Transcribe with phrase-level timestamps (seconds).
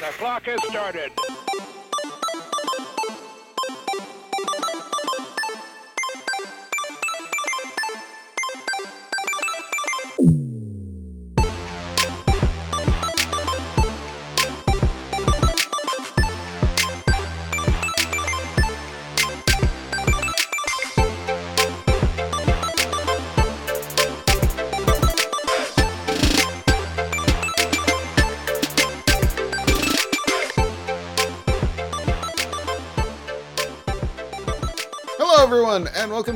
[0.00, 1.35] the clock has started.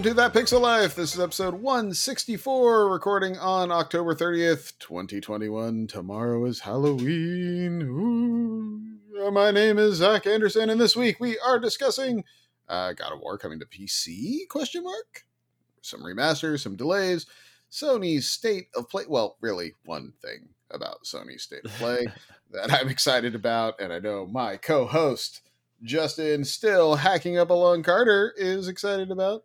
[0.01, 0.95] Welcome to That Pixel Life.
[0.95, 5.89] This is episode 164, recording on October 30th, 2021.
[5.89, 7.83] Tomorrow is Halloween.
[7.83, 9.31] Ooh.
[9.31, 12.25] My name is Zach Anderson, and this week we are discussing
[12.67, 14.49] uh, God of War coming to PC?
[14.49, 15.27] Question mark.
[15.83, 17.27] Some remasters, some delays,
[17.71, 19.05] Sony's state of play.
[19.07, 22.07] Well, really, one thing about Sony's state of play
[22.53, 25.43] that I'm excited about, and I know my co-host.
[25.83, 29.45] Justin, still hacking up along Carter, is excited about.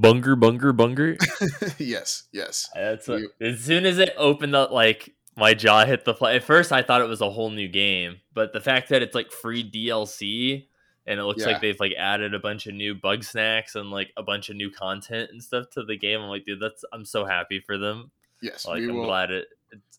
[0.00, 1.16] Bunger, bunger, bunger.
[1.78, 2.68] yes, yes.
[2.74, 6.30] That's what, as soon as it opened up, like my jaw hit the floor.
[6.32, 9.14] At first, I thought it was a whole new game, but the fact that it's
[9.14, 10.66] like free DLC
[11.06, 11.52] and it looks Yeah.
[11.52, 14.56] like they've like added a bunch of new bug snacks and like a bunch of
[14.56, 16.20] new content and stuff to the game.
[16.20, 18.10] I'm like, dude, that's I'm so happy for them.
[18.42, 19.06] Yes, Like, we I'm will.
[19.06, 19.46] glad it.
[19.72, 19.98] It's,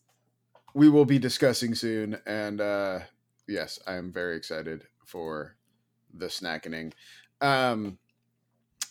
[0.74, 3.00] We will be discussing soon, and uh,
[3.48, 5.56] yes, I am very excited for
[6.14, 6.92] the snackening.
[7.40, 7.98] Um,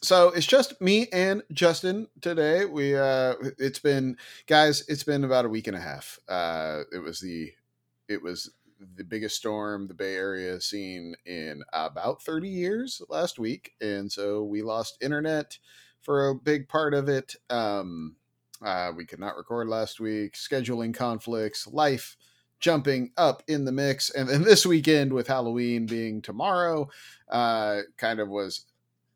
[0.01, 2.65] so it's just me and Justin today.
[2.65, 6.19] We uh, it's been guys, it's been about a week and a half.
[6.27, 7.51] Uh, it was the
[8.07, 8.51] it was
[8.95, 13.73] the biggest storm the Bay Area has seen in about 30 years last week.
[13.81, 15.57] And so we lost internet
[16.01, 17.35] for a big part of it.
[17.49, 18.15] Um,
[18.61, 22.17] uh, we could not record last week, scheduling conflicts, life
[22.59, 24.09] jumping up in the mix.
[24.09, 26.89] And then this weekend, with Halloween being tomorrow,
[27.29, 28.65] uh, kind of was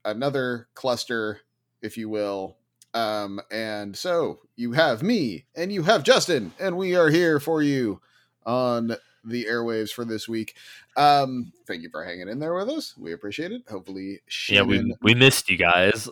[0.05, 1.41] another cluster,
[1.81, 2.57] if you will.
[2.93, 7.61] Um, and so you have me and you have Justin, and we are here for
[7.61, 8.01] you
[8.45, 10.55] on the airwaves for this week.
[10.97, 12.95] Um, thank you for hanging in there with us.
[12.97, 13.63] We appreciate it.
[13.69, 14.67] Hopefully, yeah, Shannon,
[15.01, 16.09] we we missed you guys.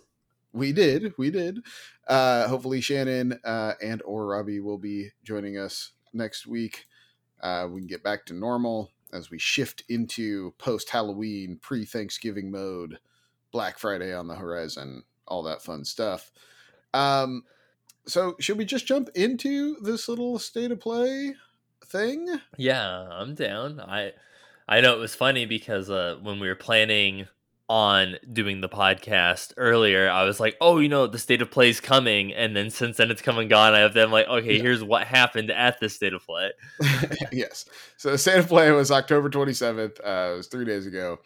[0.53, 1.59] we did, we did.
[2.07, 6.85] Uh, hopefully, Shannon uh, and or Robbie will be joining us next week.
[7.41, 12.51] Uh, we can get back to normal as we shift into post Halloween, pre Thanksgiving
[12.51, 13.00] mode.
[13.51, 16.31] Black Friday on the horizon, all that fun stuff.
[16.93, 17.43] Um,
[18.07, 21.35] so should we just jump into this little state of play
[21.85, 22.39] thing?
[22.57, 23.79] Yeah, I'm down.
[23.79, 24.13] I
[24.67, 27.27] I know it was funny because uh, when we were planning
[27.67, 31.69] on doing the podcast earlier, I was like, "Oh, you know, the state of play
[31.69, 33.73] is coming," and then since then it's come and gone.
[33.75, 34.61] I have them like, "Okay, Yeah.
[34.63, 36.51] here's what happened at the state of play."
[37.31, 37.65] yes.
[37.97, 39.99] So the state of play was October 27th.
[40.03, 41.19] Uh, it was three days ago.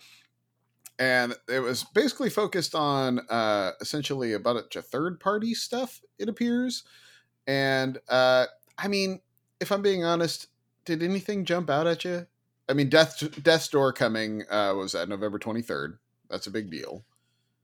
[0.99, 6.29] And it was basically focused on uh, essentially a bunch of third party stuff, it
[6.29, 6.83] appears.
[7.47, 8.45] And uh,
[8.77, 9.21] I mean,
[9.59, 10.47] if I'm being honest,
[10.85, 12.27] did anything jump out at you?
[12.69, 15.97] I mean, Death Death's Door coming uh, was that November 23rd.
[16.29, 17.03] That's a big deal.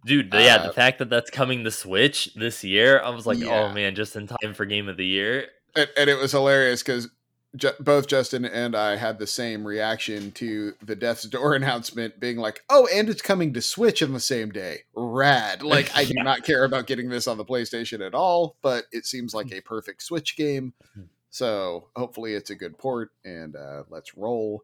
[0.06, 3.38] Dude, yeah, Uh, the fact that that's coming to Switch this year, I was like,
[3.38, 3.70] Yeah.
[3.70, 6.82] "Oh man, just in time for game of the year." and, and it was hilarious
[6.82, 7.10] because
[7.56, 12.38] Ju- both Justin and I had the same reaction to the Death's Door announcement, being
[12.38, 14.84] like, "Oh, and it's coming to Switch on the same day.
[14.94, 18.86] Rad!" Like, I do not care about getting this on the PlayStation at all, but
[18.92, 20.74] it seems like a perfect Switch game.
[21.32, 24.64] So hopefully, it's a good port, and uh, let's roll.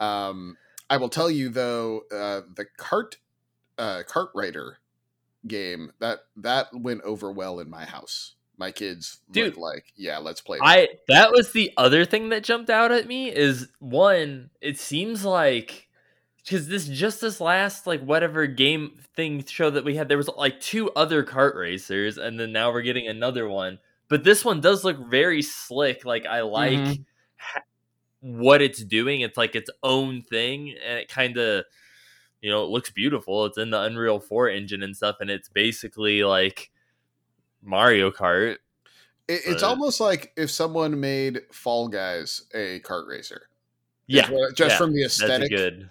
[0.00, 0.56] Um,
[0.90, 3.16] I will tell you though, uh, the cart
[3.78, 4.74] uh, KartRider
[5.46, 8.34] game that that went over well in my house.
[8.58, 9.56] My kids Dude.
[9.56, 10.58] like, yeah, let's play.
[10.58, 10.66] this.
[10.68, 15.24] I that was the other thing that jumped out at me is one, it seems
[15.24, 15.88] like
[16.44, 20.28] because this just this last like whatever game thing show that we had, there was
[20.36, 23.78] like two other kart racers, and then now we're getting another one.
[24.08, 26.04] But this one does look very slick.
[26.04, 27.04] Like I like Mhm.
[27.36, 27.62] ha-
[28.20, 29.22] what it's doing.
[29.22, 31.64] It's like its own thing, and it kind of
[32.42, 33.46] you know it looks beautiful.
[33.46, 36.70] It's in the Unreal Four engine and stuff, and it's basically like
[37.62, 38.58] Mario Kart.
[39.28, 43.48] It, it's almost like if someone made Fall Guys a kart racer.
[44.06, 45.88] Yeah, what- just yeah, from the aesthetic good.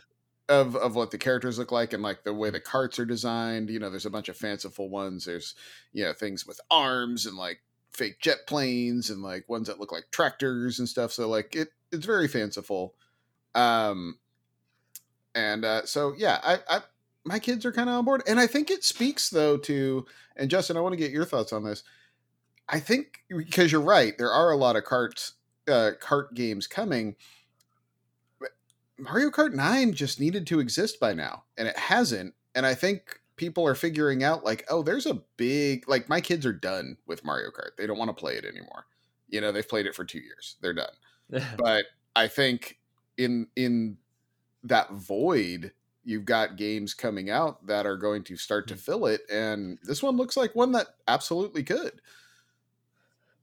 [0.50, 3.69] of of what the characters look like and like the way the carts are designed.
[3.69, 5.25] You know, there's a bunch of fanciful ones.
[5.25, 5.56] There's
[5.94, 7.62] you know things with arms and like
[7.94, 11.12] fake jet planes and like ones that look like tractors and stuff.
[11.12, 12.95] So like it it's very fanciful.
[13.56, 14.18] Um,
[15.35, 16.81] and uh, so yeah, I, I
[17.23, 20.50] my kids are kind of on board, and I think it speaks though to and
[20.50, 21.83] Justin, I want to get your thoughts on this.
[22.68, 25.33] I think because you're right, there are a lot of carts
[25.68, 27.15] uh, Kart games coming.
[28.97, 32.33] Mario Kart 9 just needed to exist by now, and it hasn't.
[32.53, 36.45] And I think people are figuring out, like, oh, there's a big, like, my kids
[36.45, 37.75] are done with Mario Kart.
[37.77, 38.85] They don't want to play it anymore.
[39.27, 40.94] You know, they've played it for two years, they're done.
[41.57, 41.85] but
[42.15, 42.77] I think
[43.18, 43.97] in, in,
[44.63, 45.71] that void
[46.03, 50.03] you've got games coming out that are going to start to fill it and this
[50.03, 52.01] one looks like one that absolutely could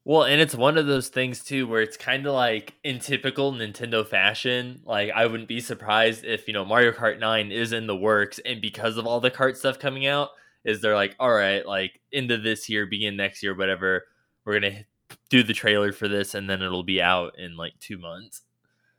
[0.05, 3.53] well, and it's one of those things too where it's kind of like in typical
[3.53, 4.81] Nintendo fashion.
[4.85, 8.39] Like I wouldn't be surprised if, you know, Mario Kart 9 is in the works
[8.45, 10.31] and because of all the kart stuff coming out,
[10.65, 14.07] is they're like, "All right, like into this year, begin next year, whatever.
[14.45, 17.79] We're going to do the trailer for this and then it'll be out in like
[17.81, 18.43] 2 months."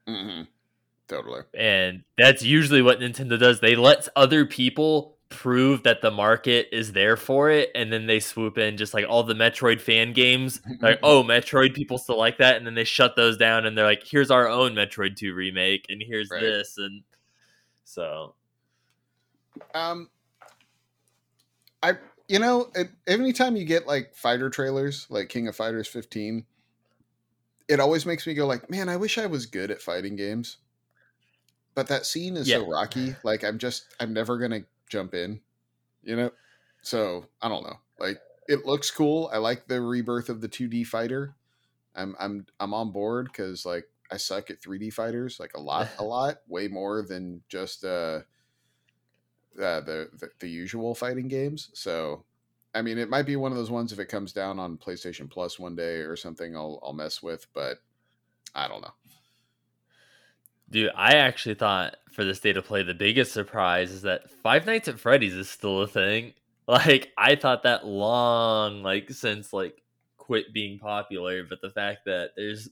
[0.08, 0.50] hmm
[1.10, 1.42] Totally.
[1.58, 3.60] And that's usually what Nintendo does.
[3.60, 8.20] They let other people prove that the market is there for it and then they
[8.20, 12.40] swoop in just like all the metroid fan games like oh metroid people still like
[12.40, 15.36] that and then they shut those down and they're like here's our own metroid 2
[15.36, 16.42] remake and here's right.
[16.42, 17.04] this and
[17.84, 18.34] so
[19.76, 20.10] um
[21.84, 21.94] i
[22.28, 22.68] you know
[23.06, 26.44] anytime you get like fighter trailers like king of fighters 15
[27.68, 30.58] it always makes me go like man i wish i was good at fighting games
[31.76, 32.58] but that scene is yeah.
[32.58, 35.40] so rocky like i'm just i'm never gonna jump in,
[36.04, 36.32] you know?
[36.82, 37.80] So I don't know.
[38.00, 39.30] Like it looks cool.
[39.32, 41.36] I like the rebirth of the 2D fighter.
[41.96, 45.88] I'm I'm I'm on board because like I suck at 3D fighters like a lot,
[46.00, 48.22] a lot, way more than just uh,
[49.62, 51.70] uh the, the the usual fighting games.
[51.74, 52.26] So
[52.74, 55.30] I mean, it might be one of those ones if it comes down on PlayStation
[55.30, 57.78] Plus one day or something, I'll I'll mess with, but
[58.56, 58.94] I don't know.
[60.70, 64.66] Dude, I actually thought for this state of play, the biggest surprise is that Five
[64.66, 66.34] Nights at Freddy's is still a thing.
[66.68, 69.82] Like, I thought that long, like, since, like,
[70.18, 72.70] quit being popular, but the fact that there's,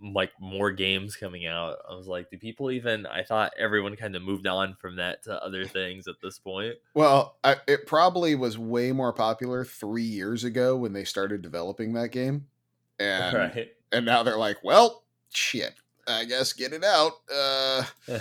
[0.00, 4.14] like, more games coming out, I was like, do people even, I thought everyone kind
[4.14, 6.76] of moved on from that to other things at this point.
[6.94, 11.94] Well, I, it probably was way more popular three years ago when they started developing
[11.94, 12.46] that game.
[13.00, 13.68] And, right.
[13.90, 15.74] and now they're like, well, shit
[16.10, 17.12] I guess get it out.
[17.32, 17.84] Uh,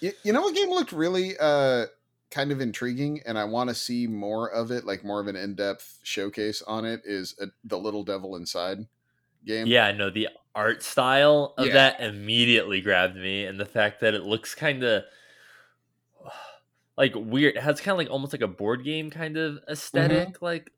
[0.00, 1.86] you, you know what game looked really uh,
[2.30, 5.36] kind of intriguing, and I want to see more of it, like more of an
[5.36, 7.02] in-depth showcase on it.
[7.04, 8.86] Is a, the Little Devil Inside
[9.46, 9.66] game?
[9.66, 11.72] Yeah, no, the art style of yeah.
[11.72, 15.04] that immediately grabbed me, and the fact that it looks kind of
[16.96, 17.56] like weird.
[17.56, 20.44] It has kind of like almost like a board game kind of esthetic mm-hmm.
[20.44, 20.70] like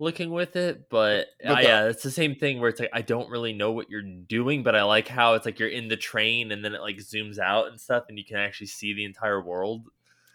[0.00, 3.02] looking with it, but, but uh, yeah, it's the same thing where it's like I
[3.02, 5.96] don't really know what you're doing, but I like how it's like you're in the
[5.96, 9.04] train and then it like zooms out and stuff, and you can actually see the
[9.04, 9.88] entire world.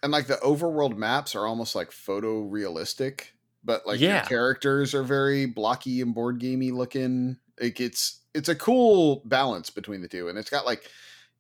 [0.04, 3.32] And like the overworld maps are almost like photorealistic,
[3.64, 4.22] but like yeah.
[4.22, 7.38] the characters are very blocky and board gamey looking.
[7.60, 10.90] Like it's it's a cool balance between the two, and it's got like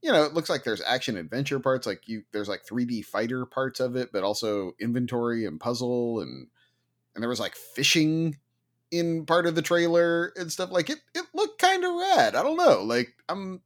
[0.02, 3.46] you know, it looks like there's action adventure parts, like you there's like 3D fighter
[3.46, 6.48] parts of it, but also inventory and puzzle and
[7.16, 8.38] and there was like fishing
[8.92, 12.44] in part of the trailer and stuff like it it looked kind of rad i
[12.44, 13.62] don't know like i'm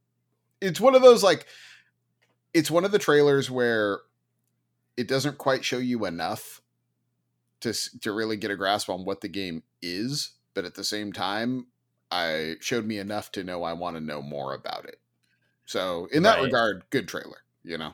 [0.60, 1.46] it's one of those like
[2.54, 4.00] it's one of the trailers where
[4.96, 6.62] it doesn't quite show you enough
[7.60, 11.12] to to really get a grasp on what the game is but at the same
[11.12, 11.66] time
[12.10, 14.98] i showed me enough to know i want to know more about it.
[15.66, 16.44] So in that right.
[16.44, 17.92] regard good trailer you know?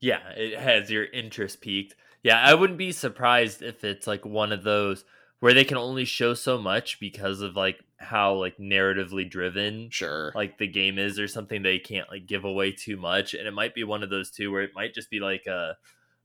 [0.00, 1.94] Yeah it has your interest piqued
[2.26, 5.04] yeah, I wouldn't be surprised if it's like one of those
[5.38, 10.32] where they can only show so much because of like how like narratively driven sure
[10.34, 13.52] like the game is or something they can't like give away too much and it
[13.52, 15.76] might be one of those two where it might just be like a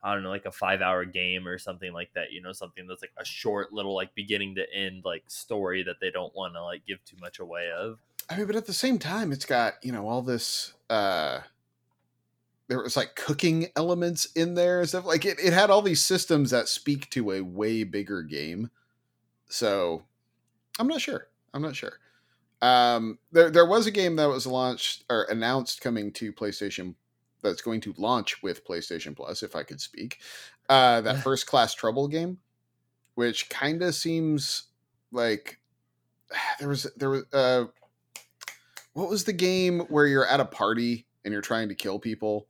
[0.04, 2.88] I don't know, like a five hour game or something like that, you know, something
[2.88, 6.56] that's like a short little like beginning to end like story that they don't want
[6.56, 8.00] to like give too much away of.
[8.28, 11.42] I mean, but at the same time, it's got, you know, all this uh
[12.72, 16.02] there was like cooking elements in there and stuff like it, it had all these
[16.02, 18.70] systems that speak to a way bigger game.
[19.50, 20.04] So
[20.80, 22.00] i'm not sure i'm not sure.
[22.62, 26.96] Um there, there was a game that was launched or announced coming to playstation
[27.44, 30.22] that's going to launch with playstation plus if i could speak
[30.70, 32.38] uh that first class trouble game
[33.16, 34.68] which kind of seems
[35.12, 35.60] like
[36.60, 37.66] there was there was uh
[38.94, 42.48] what was the game where you're at a party and you're trying to kill people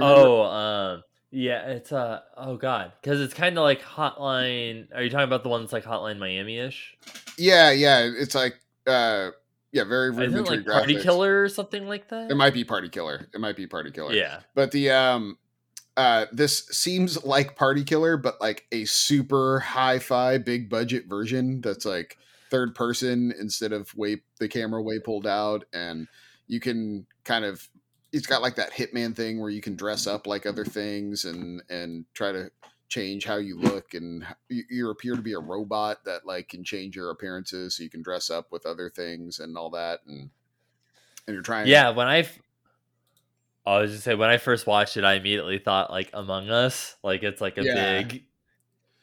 [0.00, 4.86] oh, um, yeah, it's uh oh god, because it's kind of like Hotline.
[4.94, 6.96] Are you talking about the one that's like Hotline Miami ish?
[7.36, 8.54] Yeah, yeah, it's like
[8.86, 9.30] uh
[9.72, 12.30] yeah, very rudimentary like Party Killer or something like that.
[12.30, 13.28] It might be Party Killer.
[13.34, 14.12] It might be Party Killer.
[14.12, 15.36] Yeah, but the um
[15.96, 21.84] uh this seems like Party Killer, but like a super hi-fi big budget version that's
[21.84, 22.16] like
[22.48, 26.06] third person instead of way the camera way pulled out, and
[26.46, 27.68] you can kind of
[28.14, 30.14] it's got like that hitman thing where you can dress mm-hmm.
[30.14, 32.50] up like other things and and try to
[32.88, 36.62] change how you look and you, you appear to be a robot that like can
[36.62, 40.30] change your appearances so you can dress up with other things and all that and
[41.26, 42.28] and you're trying Yeah, when i
[43.66, 46.96] I was just say when I first watched it, I immediately thought like Among Us,
[47.02, 48.02] like it's like a Yeah.
[48.02, 48.24] big,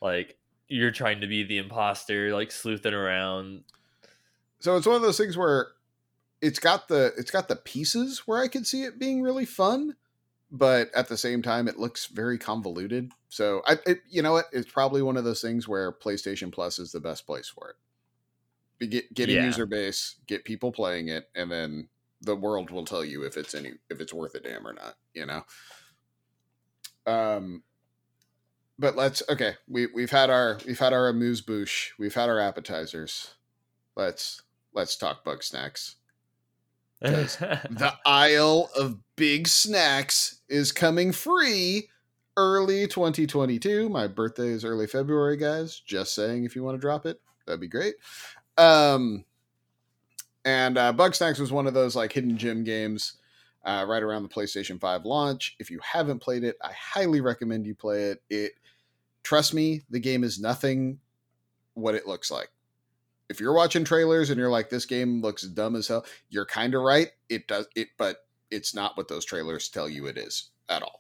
[0.02, 0.38] like
[0.68, 3.64] you're trying to be the imposter, like sleuthing around.
[4.60, 5.70] so it's one of those things where
[6.42, 9.96] it's got the it's got the pieces where I could see it being really fun,
[10.52, 13.12] but at the same time it looks very convoluted.
[13.30, 16.80] So I, it, you know what, it's probably one of those things where PlayStation Plus
[16.80, 18.90] is the best place for it.
[18.90, 19.46] Get get a Yeah.
[19.46, 21.88] user base, get people playing it, and then
[22.22, 24.96] the world will tell you if it's any if it's worth a damn or not.
[25.14, 25.44] You know.
[27.06, 27.64] Um,
[28.80, 29.56] but let's okay.
[29.68, 31.92] We we've had our we've had our amuse bouche.
[32.00, 33.36] We've had our appetizers.
[33.96, 34.42] Let's
[34.74, 35.96] let's talk Bugsnax.
[37.02, 41.90] The Isle of Bigsnax is coming free
[42.38, 43.90] early 2022.
[43.90, 45.80] My birthday is early February, guys.
[45.80, 47.96] Just saying if you want to drop it, that'd be great.
[48.58, 49.26] Um
[50.46, 53.18] and uh, Bugsnax was one of those like hidden gem games
[53.64, 55.56] uh, right around the PlayStation 5 launch.
[55.60, 58.24] If you haven't played it, I highly recommend you play it.
[58.30, 58.52] It
[59.24, 61.00] trust me, the game is nothing
[61.74, 62.50] what it looks like.
[63.32, 66.76] If you're watching trailers and you're like, this game looks dumb as hell, you're kind
[66.76, 67.08] of right.
[67.30, 68.18] It does it, but
[68.52, 71.00] it's not what those trailers tell you it is at all.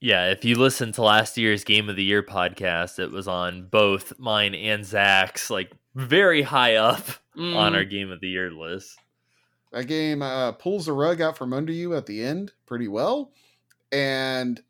[0.00, 3.66] yeah, if you listen to last year's Game of the Year podcast, it was on
[3.66, 7.06] both mine and Zach's, like very high up
[7.36, 8.98] on our Game of the Year list.
[9.72, 13.32] That game uh, pulls the rug out from under you at the end pretty well.
[13.92, 14.60] And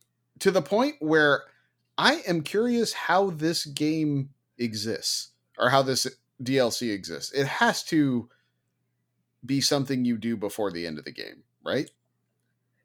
[0.41, 1.45] to the point where
[1.97, 6.07] I am curious how this game exists or how this
[6.43, 7.33] DLC exists.
[7.33, 8.29] It has to
[9.45, 11.91] be something you do before the end of the game, right?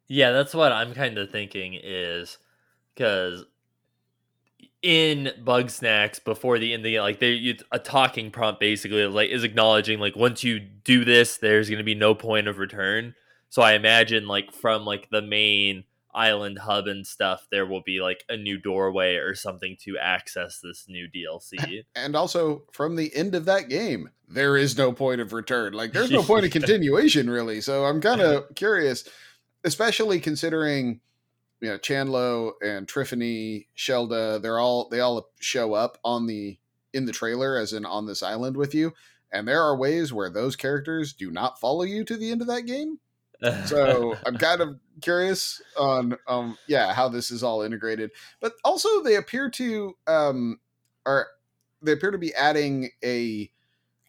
[0.07, 2.38] Yeah, that's what I'm kind of thinking is
[2.93, 3.45] because
[4.81, 9.29] in Bugsnax before the end of the like they you, a talking prompt basically like
[9.29, 13.15] is acknowledging like once you do this, there's going to be no point of return.
[13.50, 18.00] So I imagine like from like the main island hub and stuff, there will be
[18.00, 21.84] like a new doorway or something to access this new DLC.
[21.96, 25.74] And also from the end of that game, there is no point of return.
[25.74, 27.62] Like there's no point of continuation really.
[27.62, 29.08] So I'm kind of curious,
[29.63, 31.01] especially considering
[31.62, 36.58] you know Chandlo and Triffany, Shelda, they're all they all show up on the
[36.93, 38.93] in the trailer as in on this island with you.
[39.32, 42.48] And there are ways where those characters do not follow you to the end of
[42.48, 43.00] that game.
[43.66, 48.12] So I'm kind of curious on um yeah how this is all integrated.
[48.42, 50.60] But also they appear to um
[51.06, 51.28] are
[51.82, 53.52] they appear to be adding a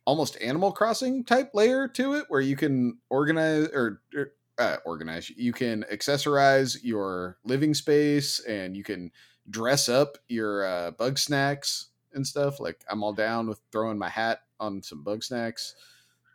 [0.07, 5.31] almost Animal Crossing type layer to it where you can organize or, or uh, organize.
[5.31, 9.11] You can accessorize your living space and you can
[9.51, 12.61] dress up your uh, bug snacks and stuff.
[12.61, 15.75] Like i'm all down with throwing my hat on some bug snacks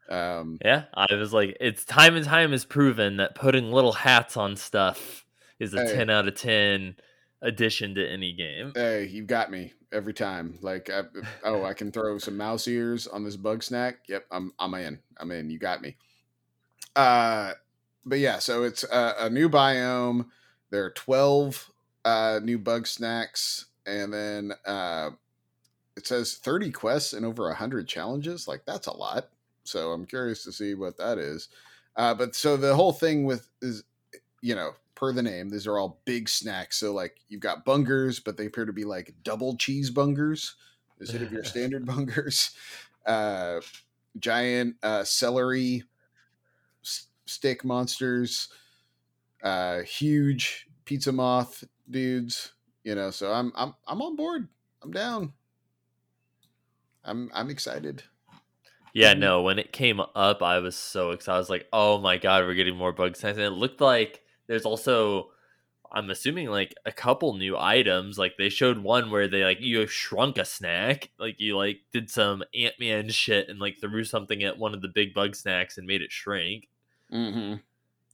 [0.09, 4.35] um yeah, I was like, it's time and time has proven that putting little hats
[4.37, 5.25] on stuff
[5.59, 5.95] is a Hey.
[5.95, 6.95] 10 out of 10
[7.41, 8.71] addition to any game.
[8.75, 10.57] hey you got me every time.
[10.61, 11.03] Like I,
[11.43, 13.99] oh i can throw some mouse ears on this bug snack?
[14.07, 15.95] Yep i'm i'm in i'm in you got me.
[16.95, 17.53] Uh
[18.05, 20.25] but yeah so it's a, a new biome.
[20.71, 21.71] There are 12
[22.05, 25.11] uh new bug snacks and then uh
[25.95, 28.47] it says 30 quests and over 100 challenges?
[28.47, 29.29] Like that's a lot
[29.69, 31.49] so i'm curious to see what that is.
[31.95, 33.83] Uh but so the whole thing with is
[34.41, 36.73] you know per the name these are all Bigsnax.
[36.73, 40.53] So like you've got bungers but they appear to be like double cheese bungers
[40.99, 42.51] instead of your standard bungers.
[43.05, 43.61] Uh
[44.19, 45.83] giant uh celery
[46.83, 48.49] s- stick monsters.
[49.43, 54.47] Uh huge pizza moth dudes you know so i'm i'm i'm on board.
[54.81, 55.33] I'm down.
[57.03, 58.03] I'm i'm excited
[58.93, 59.19] Yeah, Mhm.
[59.19, 61.35] no, when it came up, I was so excited.
[61.35, 63.37] I was like, oh my god, we're getting more bug snacks.
[63.37, 65.31] And it looked like there's also,
[65.91, 68.17] I'm assuming, like a couple new items.
[68.17, 71.11] Like they showed one where they like you shrunk a snack.
[71.19, 74.81] Like you like did some Ant Man shit and like threw something at one of
[74.81, 76.67] the big bug snacks and made it shrink.
[77.11, 77.55] mm-hmm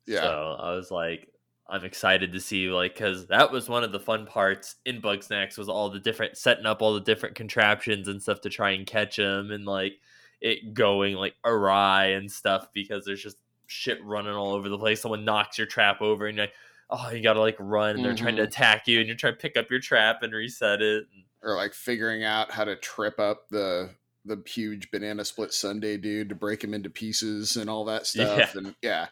[0.08, 1.30] yeah So I was like,
[1.68, 5.58] I'm excited to see like because that was one of the fun parts in Bugsnax
[5.58, 8.86] was all the different setting up all the different contraptions and stuff to try and
[8.86, 9.94] catch them and like
[10.42, 13.38] it going like awry and stuff because there's just
[13.68, 15.02] shit running all over the place.
[15.02, 16.54] Someone knocks your trap over and you're like,
[16.90, 17.96] oh, you gotta like run.
[17.96, 18.48] And they're trying to Mhm.
[18.48, 21.06] attack you and you're trying to pick up your trap and reset it.
[21.42, 23.90] or like figuring out how to trip up the
[24.28, 28.38] the huge banana split Sunday dude to break him into pieces and all that stuff.
[28.56, 28.60] Yeah.
[28.60, 29.08] And yeah,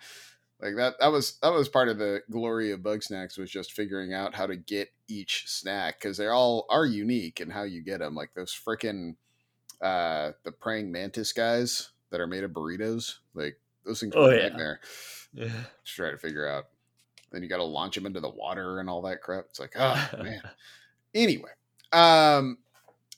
[0.60, 4.14] like that that was that was part of the glory of Bugsnax was just figuring
[4.14, 8.00] out how to get each snack because they all are unique and how you get
[8.00, 8.16] them.
[8.16, 9.16] Like those freaking
[9.84, 14.32] uh the praying mantis guys that are made of burritos, like those things Oh, are
[14.32, 14.44] a yeah.
[14.50, 14.80] nightmare
[15.36, 15.52] to
[15.86, 16.66] try to figure out.
[17.32, 19.46] Then you got to launch them into the water and all that crap.
[19.50, 20.42] It's like, oh man.
[21.16, 21.50] Anyway,
[21.92, 22.58] um,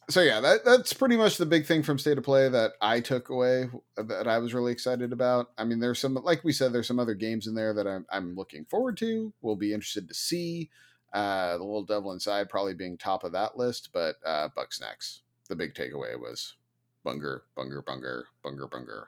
[0.10, 3.00] so yeah, that that's pretty much the big thing from State of Play that I
[3.02, 5.52] took away that I was really excited about.
[5.58, 8.06] I mean, there's some, like we said, there's some other games in there that I'm
[8.10, 9.34] I'm looking forward to.
[9.42, 10.70] We'll be interested to see.
[11.14, 15.22] Uh, the little devil inside probably being top of that list, but uh, Bugsnax.
[15.50, 16.56] The big takeaway was
[17.04, 19.06] Bunger, Bunger, Bunger, Bunger, Bunger.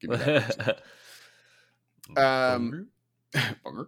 [0.00, 0.82] Give me that.
[2.16, 2.88] Um,
[3.64, 3.86] Bunger.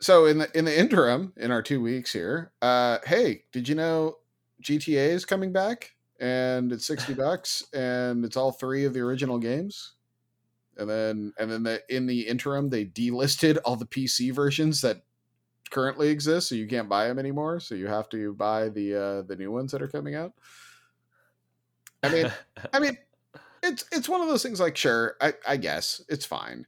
[0.00, 3.74] So in the in the interim, in our two weeks here, uh, hey, did you
[3.74, 4.16] know
[4.62, 9.38] GTA is coming back and it's sixty bucks and it's all three of the original
[9.38, 9.92] games,
[10.76, 15.02] and then and then the, in the interim they delisted all the PC versions that
[15.70, 17.60] currently exist, so you can't buy them anymore.
[17.60, 20.32] So you have to buy the uh, the new ones that are coming out.
[22.02, 22.32] I mean,
[22.72, 22.98] I mean,
[23.62, 24.60] it's it's one of those things.
[24.60, 26.66] Like, sure, I I guess it's fine,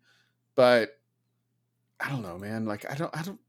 [0.55, 0.99] but
[2.00, 2.64] I don't know, man.
[2.67, 3.40] Like, I don't, I don't,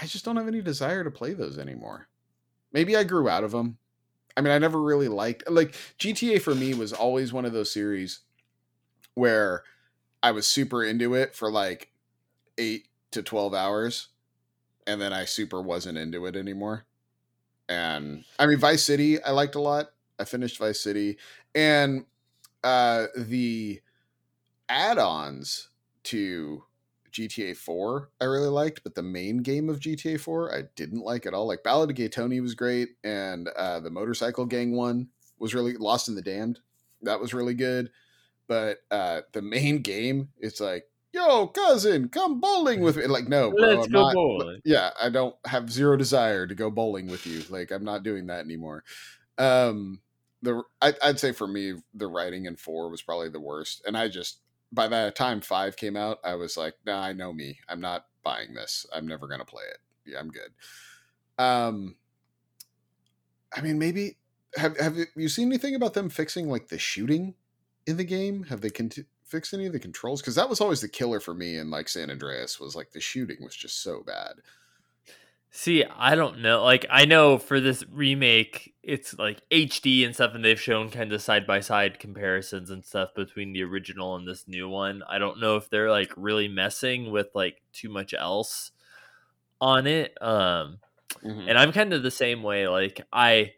[0.00, 2.08] I just don't have any desire to play those anymore.
[2.72, 3.78] Maybe I grew out of them.
[4.36, 7.72] I mean, I never really liked like GTA for me was always one of those
[7.72, 8.20] series
[9.14, 9.64] where
[10.22, 11.90] I was super into it for like
[12.56, 14.08] eight to twelve hours,
[14.86, 16.84] and then I super wasn't into it anymore.
[17.68, 19.90] And I mean, Vice City, I liked a lot.
[20.18, 21.18] I finished Vice City,
[21.54, 22.04] and
[22.62, 23.80] uh the
[24.68, 25.70] add-ons
[26.04, 26.62] to
[27.12, 31.26] GTA 4 I really liked, but the main game of GTA 4 I didn't like
[31.26, 31.46] at all.
[31.46, 35.08] Like Ballad of Gay Tony was great, and uh, the Motorcycle Gang one
[35.38, 36.60] was really Lost in the Damned.
[37.02, 37.90] That was really good,
[38.46, 43.06] but uh, the main game it's like, yo cousin, come bowling with me.
[43.06, 44.60] Like no, bro, Let's I'm go not- bowling.
[44.64, 47.42] Yeah, I don't have zero desire to go bowling with you.
[47.50, 48.84] Like I'm not doing that anymore.
[49.38, 50.00] Um,
[50.42, 53.96] the I, I'd say for me the writing in four was probably the worst, and
[53.96, 54.40] I just
[54.72, 57.58] by the time five came out, I was like, nah, I know me.
[57.68, 58.86] I'm not buying this.
[58.94, 59.78] I'm never gonna play it.
[60.06, 60.50] Yeah, I'm good.
[61.44, 61.96] Um
[63.52, 64.16] I mean maybe
[64.56, 67.34] have have you seen anything about them fixing like the shooting
[67.86, 68.44] in the game?
[68.44, 68.98] Have they cont-
[69.30, 70.20] fixed any of the controls?
[70.20, 73.00] Because that was always the killer for me in like San Andreas was like the
[73.00, 74.34] shooting was just so bad.
[75.52, 76.62] See, I don't know.
[76.62, 81.12] Like, I know for this remake, it's like HD and stuff, and they've shown kind
[81.12, 85.02] of side by side comparisons and stuff between the original and this new one.
[85.08, 88.70] I don't know if they're like really messing with like too much else
[89.60, 90.16] on it.
[90.22, 90.78] Um,
[91.24, 91.48] Mhm.
[91.48, 92.68] and I'm kind of the same way.
[92.68, 93.54] Like, I.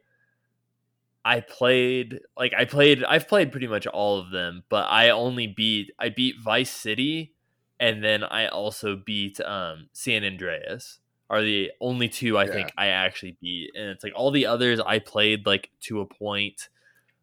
[1.25, 5.47] I played like I played I've played pretty much all of them, but I only
[5.47, 7.33] beat I beat Vice City
[7.79, 10.99] and then I also beat um San Andreas
[11.31, 12.53] are the only two I Yeah.
[12.53, 13.71] think I actually beat.
[13.75, 16.69] And it's like all the others I played like to a point.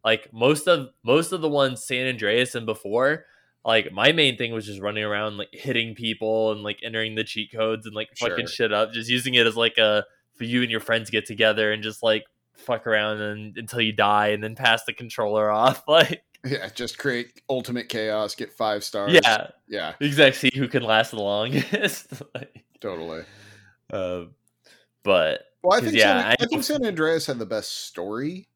[0.03, 3.25] Like most of most of the ones San Andreas and before,
[3.65, 7.23] like my main thing was just running around like hitting people and like entering the
[7.25, 8.47] cheat codes and like fucking Sure.
[8.47, 11.71] shit up, just using it as like a for you and your friends get together
[11.73, 12.23] and just like
[12.59, 15.83] fuck around and, until you die and then pass the controller off.
[15.87, 19.11] Like Yeah, just create ultimate chaos, get five stars.
[19.13, 20.49] yeah, Yeah, exactly.
[20.49, 22.21] See who can last the longest.
[22.35, 23.23] like, totally.
[23.91, 24.35] um,
[25.03, 28.47] but Well, I think yeah, San, I I, think San Andreas had the best story,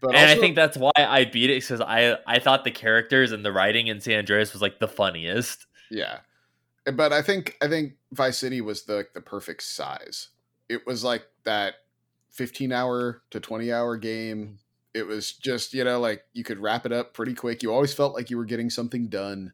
[0.00, 2.70] but and also, I think that's why I beat it because I I thought the
[2.70, 5.66] characters and the writing in San Andreas was like the funniest.
[5.90, 6.18] yeah,
[6.92, 10.28] but I think I think Vice City was the the perfect size.
[10.68, 11.74] It was like that
[12.30, 14.38] fifteen hour to twenty hour game.
[14.38, 14.54] Mm-hmm.
[14.92, 17.62] It was just you know like you could wrap it up pretty quick.
[17.62, 19.52] You always felt like you were getting something done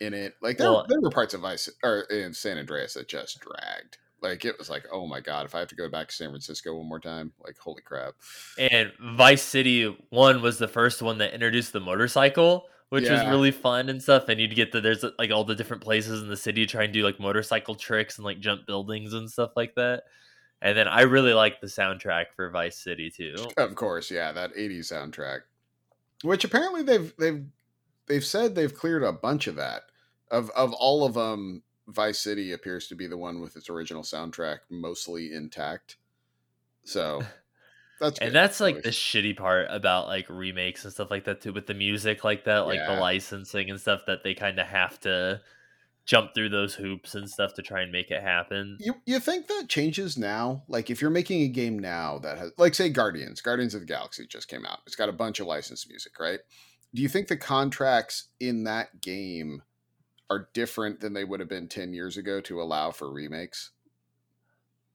[0.00, 0.34] in it.
[0.40, 3.98] Like there Well- there were parts of Vice or in San Andreas that just dragged.
[4.22, 6.28] Like it was like oh my god, if I have to go back to San
[6.30, 8.14] Francisco one more time, like holy crap.
[8.58, 13.50] And Vice City One was the first one that introduced the motorcycle, which was really
[13.50, 14.28] fun and stuff.
[14.28, 16.84] And you'd get the there's like all the different places in the city to try
[16.84, 20.02] and do like motorcycle tricks and like jump buildings and stuff like that.
[20.62, 23.34] And then I really like the soundtrack for Vice City too.
[23.56, 25.40] Of course, yeah, that 80s soundtrack.
[26.22, 27.44] Which apparently they've they've
[28.06, 29.82] they've said they've cleared a bunch of that.
[30.30, 34.02] Of of all of them, Vice City appears to be the one with its original
[34.02, 35.96] soundtrack mostly intact.
[36.84, 37.22] So
[38.00, 41.40] that's And that's at like the shitty part about like remakes and stuff like that
[41.40, 44.66] too, with the music like that, like the licensing and stuff that they kind of
[44.66, 45.40] have to
[46.06, 48.76] jump through those hoops and stuff to try and make it happen.
[48.80, 50.64] You you think that changes now?
[50.68, 53.86] Like if you're making a game now that has like say Guardians, Guardians of the
[53.86, 54.80] Galaxy just came out.
[54.86, 56.40] It's got a bunch of licensed music, right?
[56.94, 59.62] Do you think the contracts in that game
[60.28, 63.70] are different than they would have been 10 years ago to allow for remakes?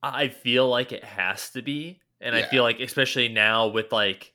[0.02, 2.00] I feel like it has to be.
[2.20, 2.42] And yeah.
[2.42, 4.32] I feel like especially now with like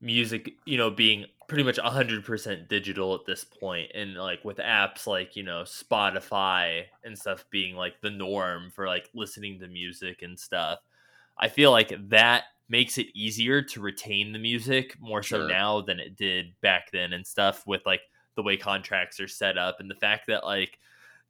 [0.00, 5.06] music, you know, being pretty much 100% digital at this point and like with apps
[5.06, 10.22] like, you know, Spotify and stuff being like the norm for like listening to music
[10.22, 10.80] and stuff.
[11.38, 15.48] I feel like that makes it easier to retain the music more so sure.
[15.48, 18.00] now than it did back then and stuff with like
[18.36, 20.78] the way contracts are set up and the fact that like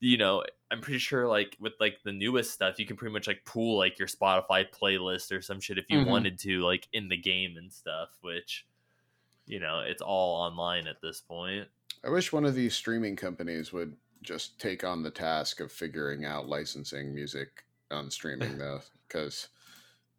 [0.00, 3.27] you know i'm pretty sure like with like the newest stuff you can pretty much
[3.27, 6.11] like pool like your spotify playlist or some shit if you mm-hmm.
[6.11, 8.64] wanted to like in the game and stuff which
[9.46, 11.68] you know it's all online at this point.
[12.04, 16.24] I wish one of these streaming companies would just take on the task of figuring
[16.24, 19.48] out licensing music on streaming though because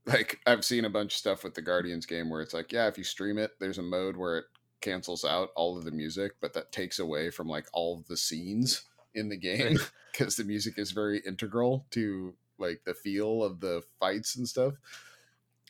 [0.06, 2.88] like i've seen a bunch of stuff with the guardians game where it's like yeah
[2.88, 4.46] if you stream it there's a mode where it
[4.80, 8.16] cancels out all of the music but that takes away from like all of the
[8.16, 8.84] scenes
[9.16, 9.78] in the game
[10.12, 14.76] because the music is very integral to like the feel of the fights and stuff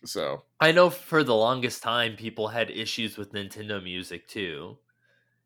[0.03, 4.77] so I know for the longest time people had issues with Nintendo music too.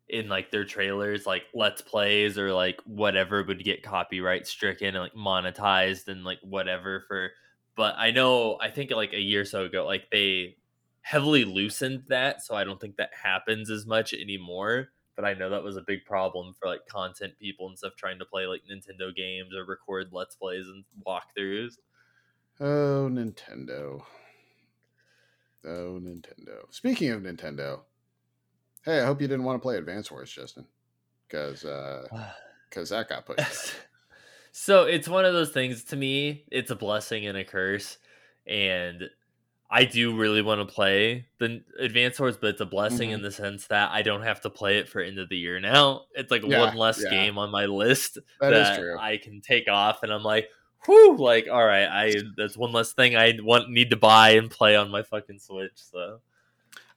[0.08, 4.98] In like their trailers, like let's plays or like whatever would get copyright stricken and
[4.98, 7.30] like monetized and like whatever for
[7.76, 10.56] but I know I think like a year or so ago, like they
[11.02, 14.88] heavily loosened that, so I don't think that happens as much anymore.
[15.16, 18.18] But I know that was a big problem for like content people and stuff trying
[18.18, 21.74] to play like Nintendo games or record let's plays and walkthroughs.
[22.60, 24.02] Oh, Nintendo.
[25.64, 26.64] Oh, Nintendo.
[26.70, 27.80] Speaking of Nintendo,
[28.84, 30.66] hey, I hope you didn't want to play Advance Wars, Justin,
[31.28, 31.62] because
[32.68, 33.74] because uh, that got pushed.
[34.52, 35.84] so it's one of those things.
[35.84, 37.98] To me, it's a blessing and a curse,
[38.46, 39.10] and
[39.70, 43.16] I do really want to play the Advance Wars, but it's a blessing mm-hmm.
[43.16, 45.60] in the sense that I don't have to play it for end of the year
[45.60, 46.06] now.
[46.14, 47.10] It's like yeah, one less yeah.
[47.10, 50.48] game on my list that, that I can take off, and I'm like,
[50.84, 54.50] whew, like all right, I that's one less thing I want need to buy and
[54.50, 55.72] play on my fucking Switch.
[55.74, 56.20] So,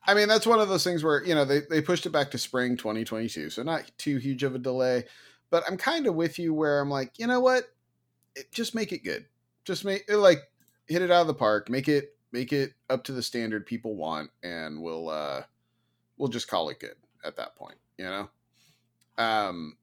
[0.06, 2.30] I mean, that's one of those things where you know they they pushed it back
[2.32, 5.04] to spring 2022, so not too huge of a delay.
[5.50, 7.64] But I'm kind of with you where I'm like, you know what,
[8.34, 9.26] it, just make it good,
[9.64, 10.38] just make it like
[10.86, 13.94] hit it out of the park, make it make it up to the standard people
[13.94, 15.42] want, and we'll uh
[16.16, 18.28] we'll just call it good at that point, you know.
[19.16, 19.76] Um,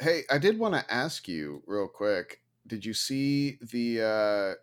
[0.00, 2.42] Hey, I did want to ask you real quick.
[2.66, 4.54] Did you see the uh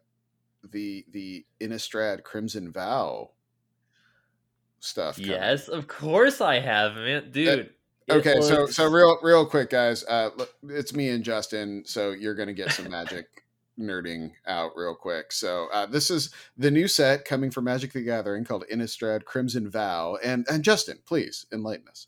[0.71, 3.31] the the Innistrad Crimson Vow
[4.79, 5.15] stuff?
[5.15, 5.31] Coming?
[5.31, 7.69] Yes, of course I have, man, uh, dude.
[8.09, 8.47] Okay, was...
[8.47, 10.03] so so real real quick, guys.
[10.03, 10.29] Uh,
[10.69, 13.25] it's me and Justin, so you're gonna get some magic
[13.79, 15.31] nerding out real quick.
[15.31, 19.69] So uh, this is the new set coming from Magic the Gathering called Innistrad Crimson
[19.69, 22.07] Vow, and and Justin, please enlighten us.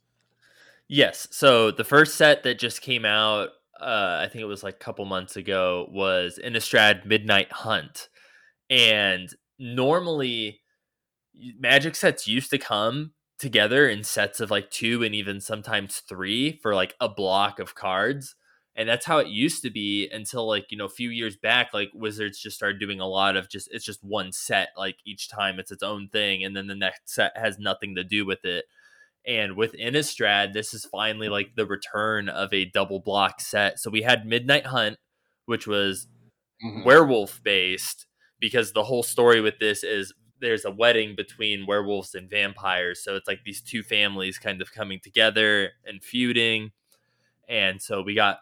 [0.90, 1.28] Yes.
[1.32, 4.78] So the first set that just came out, uh, I think it was like a
[4.80, 8.10] couple months ago, was Innistrad Midnight Hunt.
[8.70, 10.62] And normally,
[11.60, 16.60] Magic sets used to come together in sets of like two and even sometimes three
[16.64, 18.36] for like a block of cards.
[18.76, 21.74] And that's how it used to be until like, you know, a few years back,
[21.74, 25.30] like Wizards just started doing a lot of just, it's just one set, like each
[25.30, 26.44] time it's its own thing.
[26.44, 28.66] And then the next set has nothing to do with it.
[29.28, 33.78] And with Innistrad, this is finally like the return of a double block set.
[33.78, 34.98] So we had Midnight Hunt,
[35.46, 36.08] which was
[36.66, 36.86] mm-hmm.
[36.86, 38.06] werewolf based,
[38.40, 43.04] because the whole story with this is there's a wedding between werewolves and vampires.
[43.04, 46.72] So it's like these two families kind of coming together and feuding.
[47.50, 48.40] And so we got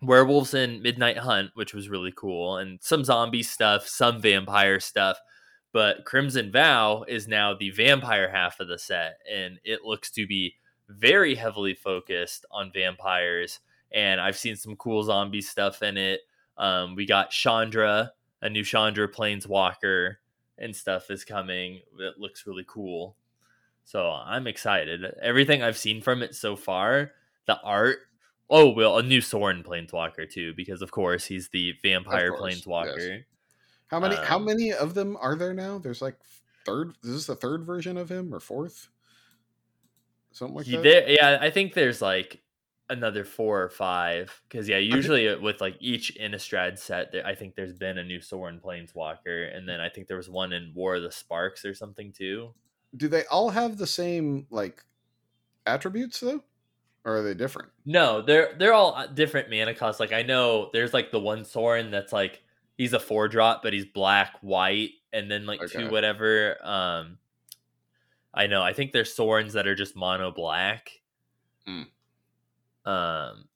[0.00, 5.18] werewolves in Midnight Hunt, which was really cool, and some zombie stuff, some vampire stuff.
[5.76, 10.26] But Crimson Vow is now the vampire half of the set, and it looks to
[10.26, 10.54] be
[10.88, 13.60] very heavily focused on vampires.
[13.92, 16.20] And I've seen some cool zombie stuff in it.
[16.56, 20.14] Um, we got Chandra, a new Chandra Planeswalker,
[20.56, 21.82] and stuff is coming.
[21.98, 23.14] It looks really cool.
[23.84, 25.04] So I'm excited.
[25.20, 27.12] Everything I've seen from it so far,
[27.44, 27.98] the art.
[28.48, 33.08] Oh, well, a new Sorin Planeswalker too, because of course he's the vampire Planeswalker.
[33.18, 33.24] Yes.
[33.88, 34.16] How many?
[34.16, 35.78] Um, how many of them are there now?
[35.78, 36.16] There's like
[36.64, 36.96] third.
[37.04, 38.88] Is this the third version of him or fourth?
[40.32, 40.82] Something like that.
[40.82, 42.42] There, yeah, I think there's like
[42.88, 44.42] another four or five.
[44.48, 48.20] Because yeah, usually think, with like each Innistrad set, I think there's been a new
[48.20, 51.74] Sorin Planeswalker, and then I think there was one in War of the Sparks or
[51.74, 52.54] something too.
[52.96, 54.84] Do they all have the same like
[55.66, 56.42] attributes though,
[57.04, 57.70] or are they different?
[57.84, 60.00] No, they're they're all uh, different mana costs.
[60.00, 62.42] Like I know there's like the one Sorin that's like
[62.76, 65.84] he's a four drop, but he's black, white, and then like Okay.
[65.84, 66.56] two whatever.
[66.64, 67.18] Um,
[68.34, 68.62] I know.
[68.62, 70.90] I think there's Sorins that are just mono black.
[71.66, 71.82] Hmm.
[72.84, 73.48] Um,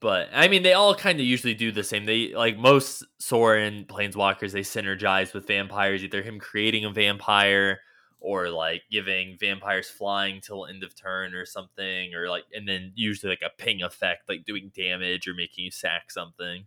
[0.00, 2.04] but I mean, they all kind of usually do the same.
[2.04, 4.52] They like most Sorin planeswalkers.
[4.52, 6.04] They synergize with vampires.
[6.04, 7.80] Either him creating a vampire
[8.20, 12.92] or like giving vampires flying till end of turn or something, or like, and then
[12.94, 16.64] usually like a ping effect, like doing damage or making you sack something.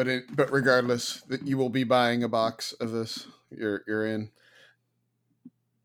[0.00, 3.26] But it, but regardless, that you will be buying a box of this.
[3.50, 4.30] You're you're in.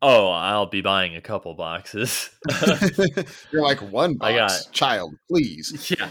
[0.00, 2.30] Oh, I'll be buying a couple boxes.
[3.52, 5.94] you're like one box, I got- child, please.
[5.98, 6.08] yeah.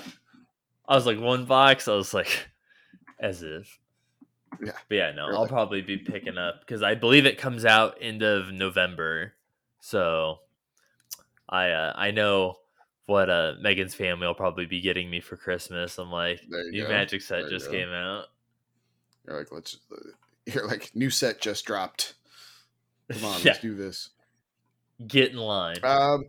[0.88, 1.88] I was like one box.
[1.88, 2.48] I was like,
[3.20, 3.76] as if.
[4.64, 4.74] Yeah.
[4.88, 8.22] But yeah, no, I'll probably be picking up because I believe it comes out end
[8.22, 9.34] of November.
[9.80, 10.42] So
[11.50, 12.58] I uh, I know
[13.08, 15.98] what uh Megan's family will probably be getting me for Christmas.
[15.98, 16.90] I'm like, There new go.
[16.90, 18.26] magic set you just came out.
[19.28, 19.78] You're like let's.
[20.48, 22.14] You're like new set just dropped.
[23.12, 24.10] Come on, yeah, let's do this.
[25.08, 25.78] get in line.
[25.84, 26.26] Um,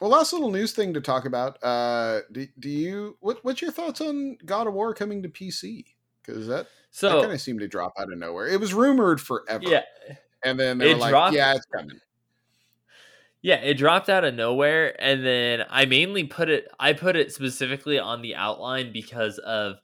[0.00, 1.62] well, last little news thing to talk about.
[1.62, 5.84] Uh, do, do you what what's your thoughts on God of War coming to PC?
[6.22, 8.48] Because that that so kind of seemed to drop out of nowhere.
[8.48, 9.62] It was rumored forever.
[9.64, 9.82] yeah,
[10.44, 12.00] and then they It were like, dropped- "Yeah, it's coming."
[13.46, 16.66] Yeah, it dropped out of nowhere, and then I mainly put it.
[16.80, 19.76] I put it specifically on the outline because of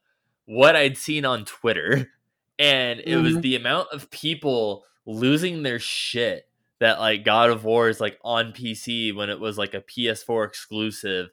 [0.47, 2.11] what I'd seen on Twitter,
[2.59, 3.43] and it was Mhm.
[3.43, 6.49] the amount of people losing their shit
[6.81, 10.45] that like God of War is like on PC when it was like a PS4
[10.45, 11.29] exclusive,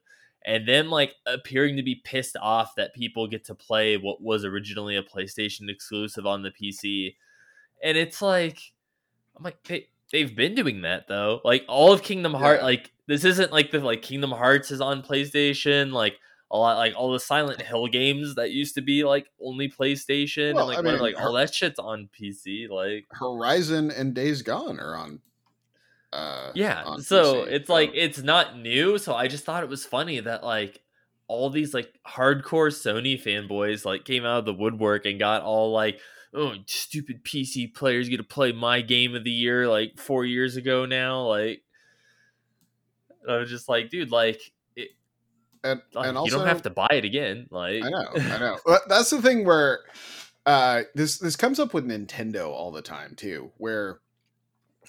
[0.45, 4.45] and then like appearing to be pissed off that people get to play what was
[4.45, 7.15] originally a PlayStation exclusive on the PC,
[7.81, 8.59] and it's like
[9.35, 11.41] I'm like they they've been doing that though.
[11.43, 12.65] Like all of Kingdom Heart, Yeah.
[12.65, 16.17] like this isn't like the like Kingdom Hearts is on PlayStation, like
[16.51, 20.55] a lot like all the Silent Hill games that used to be like only PlayStation
[20.55, 22.69] Well, and like I mean, like all that shit's on PC.
[22.69, 25.19] Like Horizon and Days Gone are on.
[26.11, 28.97] Uh, yeah, so PC, it's like it's not new.
[28.97, 30.81] So I just thought it was funny that like
[31.27, 35.71] all these like hardcore Sony fanboys like came out of the woodwork and got all
[35.71, 35.99] like.
[36.33, 40.57] Oh, stupid PC players get to play my game of the year like four years
[40.57, 41.23] ago now.
[41.23, 41.63] Like,
[43.27, 44.39] I was just like, dude, like,
[44.75, 44.89] it,
[45.63, 47.47] and, like and also you don't have to buy it again.
[47.49, 48.57] Like, I know, I know.
[48.87, 49.79] That's the thing where
[50.45, 53.99] uh, this this comes up with Nintendo all the time too, where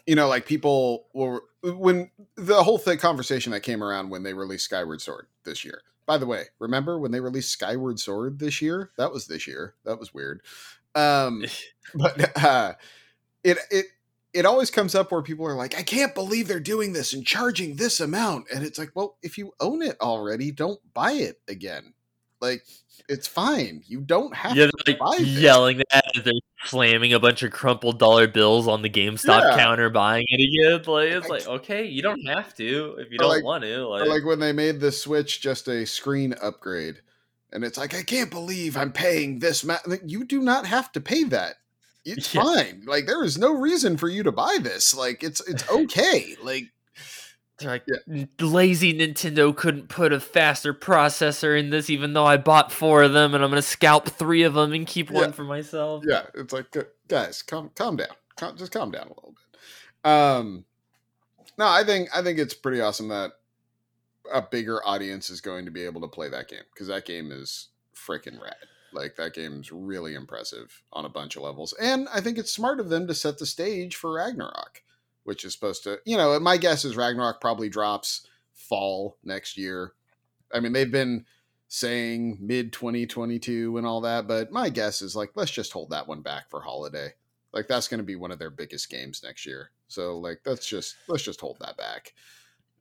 [0.06, 4.34] you know, like people were when the whole thing conversation that came around when they
[4.34, 5.82] released Skyward Sword this year.
[6.06, 8.90] By the way, remember when they released Skyward Sword this year?
[8.96, 9.74] That was this year.
[9.84, 10.42] That was weird.
[10.94, 11.44] Um,
[11.94, 12.72] but uh,
[13.44, 13.86] it it
[14.32, 17.26] it always comes up where people are like, I can't believe they're doing this and
[17.26, 21.40] charging this amount, and it's like, well, if you own it already, don't buy it
[21.48, 21.94] again.
[22.40, 22.64] Like,
[23.08, 23.82] it's fine.
[23.86, 26.32] You don't have yeah, to like yelling that as they're
[26.64, 29.56] slamming a bunch of crumpled dollar bills on the GameStop Yeah.
[29.58, 30.82] counter, buying it again.
[30.86, 33.82] Like, it's Like- like, okay, you don't have to if you don't like- want to.
[33.82, 37.02] Or like when they made the Switch just a screen upgrade,
[37.52, 39.64] and it's like, I can't believe I'm paying this.
[39.64, 39.78] Ma-.
[39.86, 41.56] Like, You do not have to pay that.
[42.04, 42.42] It's Yeah.
[42.42, 42.84] fine.
[42.86, 44.94] Like there is no reason for you to buy this.
[44.94, 46.34] Like it's it's okay.
[46.42, 46.64] Like
[47.58, 47.84] They're like,
[48.40, 53.12] lazy Nintendo couldn't put a faster processor in this, even though I bought four of
[53.12, 55.16] them, and I'm gonna scalp three of them and keep Yeah.
[55.18, 56.02] one for myself.
[56.08, 56.74] yeah, it's like
[57.08, 58.08] guys, calm calm down.
[58.36, 59.34] Calm, just calm down a little
[60.02, 60.10] bit.
[60.10, 60.64] Um
[61.58, 63.32] no, I think I think it's pretty awesome that
[64.32, 67.30] a bigger audience is going to be able to play that game because that game
[67.32, 68.56] is freaking rad.
[68.92, 71.74] Like that game's really impressive on a bunch of levels.
[71.80, 74.82] And I think it's smart of them to set the stage for Ragnarok,
[75.24, 79.92] which is supposed to, you know, my guess is Ragnarok probably drops fall next year.
[80.52, 81.24] I mean, they've been
[81.68, 86.08] saying mid 2022 and all that, but my guess is like let's just hold that
[86.08, 87.14] one back for holiday.
[87.52, 89.70] Like that's going to be one of their biggest games next year.
[89.86, 92.12] So like let's just let's just hold that back.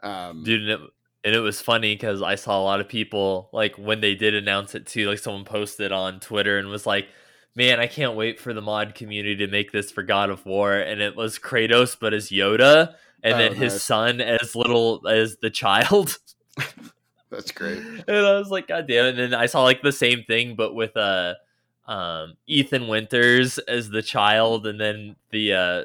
[0.02, 0.90] Um dude
[1.30, 4.34] and it, was funny because i saw a lot of people like when they did
[4.34, 7.08] announce it too like someone posted on twitter and was like
[7.56, 10.74] man i can't wait for the mod community to make this for god of war
[10.74, 13.84] and it was kratos but as yoda and Oh, then his nice.
[13.84, 16.18] son as little as the child
[17.30, 17.78] that's great.
[17.80, 20.56] and i was like god damn it and then i saw like the same thing
[20.56, 21.34] but with uh
[21.88, 25.84] um ethan winters as the child and then the uh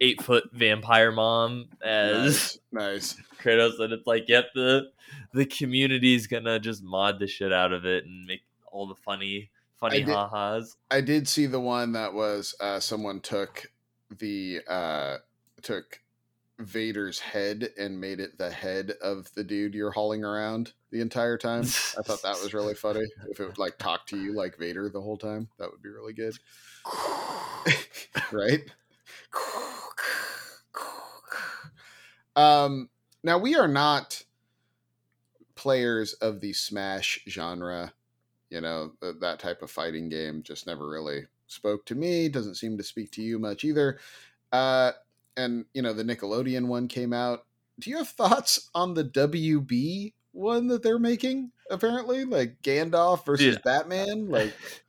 [0.00, 3.14] eight foot vampire mom as Nice.
[3.14, 3.16] nice.
[3.42, 4.90] Kratos, and it's like, yep, the
[5.32, 9.50] the community's gonna just mod the shit out of it and make all the funny,
[9.78, 10.76] funny I did- ha-has.
[10.90, 13.66] I did see the one that was uh someone took
[14.18, 15.16] the uh
[15.62, 16.00] took
[16.58, 21.36] Vader's head and made it the head of the dude you're hauling around the entire
[21.36, 21.62] time.
[21.62, 23.04] I thought that was really funny.
[23.28, 25.90] If it would like talk to you like Vader the whole time, that would be
[25.90, 26.34] really good.
[28.32, 28.62] right?
[32.36, 32.90] Um
[33.22, 34.24] now we are not
[35.54, 37.92] players of the smash genre
[38.50, 42.56] you know th- that type of fighting game just never really spoke to me doesn't
[42.56, 43.98] seem to speak to you much either
[44.52, 44.92] uh
[45.36, 47.46] and you know the nickelodeon one came out
[47.80, 53.56] do you have thoughts on the wb one that they're making apparently like gandalf versus
[53.56, 53.58] Yeah.
[53.58, 54.58] batman like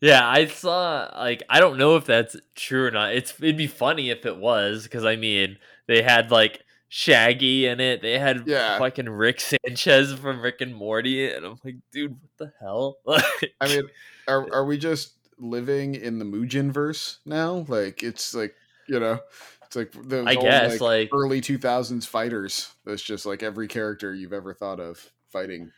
[0.00, 3.14] Yeah, I saw like I don't know if that's true or not.
[3.14, 6.63] It's it'd be funny if it was because I mean they had like
[6.96, 8.02] Shaggy in it.
[8.02, 8.78] They had Yeah.
[8.78, 12.98] fucking Rick Sanchez from Rick and Morty, and I'm like, dude, what the hell?
[13.04, 13.24] Like,
[13.60, 13.82] i mean
[14.28, 18.54] are, are we just living in the Mugen verse now like it's like
[18.86, 19.18] you know
[19.66, 24.14] it's like the I old, guess like early 2000s fighters that's just like every character
[24.14, 25.72] you've ever thought of fighting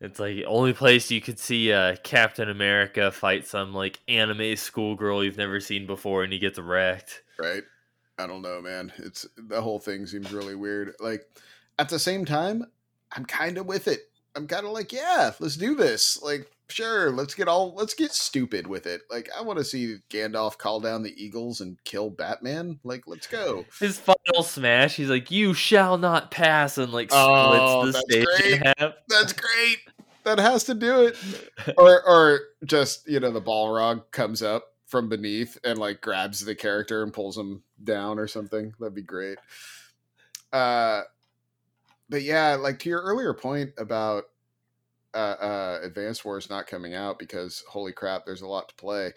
[0.00, 4.56] it's like the only place you could see uh, Captain America fight some like anime
[4.56, 7.22] schoolgirl you've never seen before, and he gets wrecked.
[7.38, 7.62] right
[8.18, 8.92] i don't know man.
[8.98, 10.94] It's the whole thing seems really weird.
[11.00, 11.22] Like
[11.78, 12.64] at the same time
[13.12, 14.10] i'm kind of with it.
[14.36, 16.20] I'm kind of like yeah let's do this.
[16.22, 19.02] Like sure let's get all let's get stupid with it.
[19.10, 22.78] Like i want to see gandalf call down the eagles and kill batman.
[22.84, 23.64] Like let's go.
[23.80, 28.04] His final smash, he's like, "You shall not pass," and like splits Oh, the that's
[28.10, 28.72] stage in great.
[28.78, 28.92] half.
[29.08, 29.78] that's great.
[30.24, 31.16] That has to do it.
[31.76, 36.54] Or or just you know the balrog comes up from beneath and like grabs the
[36.54, 39.38] character and pulls him down or something that'd be great.
[40.52, 41.02] Uh
[42.08, 44.24] but yeah like to your earlier point about
[45.14, 49.12] uh uh advanced wars not coming out because holy crap there's a lot to play.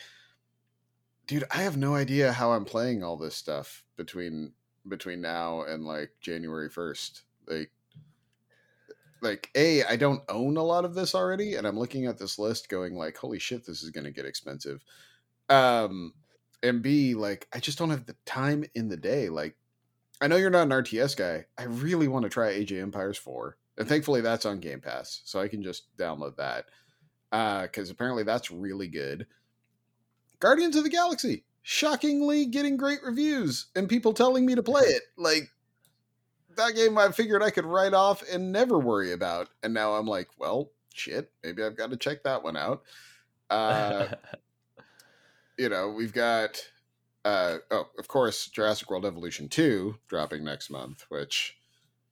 [1.28, 4.54] Dude i have no idea how i'm playing all this stuff between
[4.88, 7.72] between now and like january 1st like
[9.22, 12.40] like a i don't own a lot of this already and i'm looking at this
[12.40, 14.84] list going like holy shit this is going to get expensive.
[15.50, 16.14] Um
[16.64, 19.56] and b like i just don't have the time in the day like
[20.22, 23.18] i know you're not an rts guy i really want to try age of empires
[23.18, 26.66] 4 and thankfully that's on game pass so i can just download that
[27.32, 29.28] uh because apparently that's really good
[30.40, 35.04] guardians of the galaxy shockingly getting great reviews and people telling me to play it
[35.18, 35.52] like
[36.58, 39.50] that game I figured I could write off and never worry about.
[39.64, 42.84] And now I'm like, well, shit, maybe I've got to check that one out.
[43.50, 44.08] Uh,
[45.58, 46.62] you know, we've got,
[47.26, 51.58] uh, oh, of course, Jurassic World Evolution 2 dropping next month, which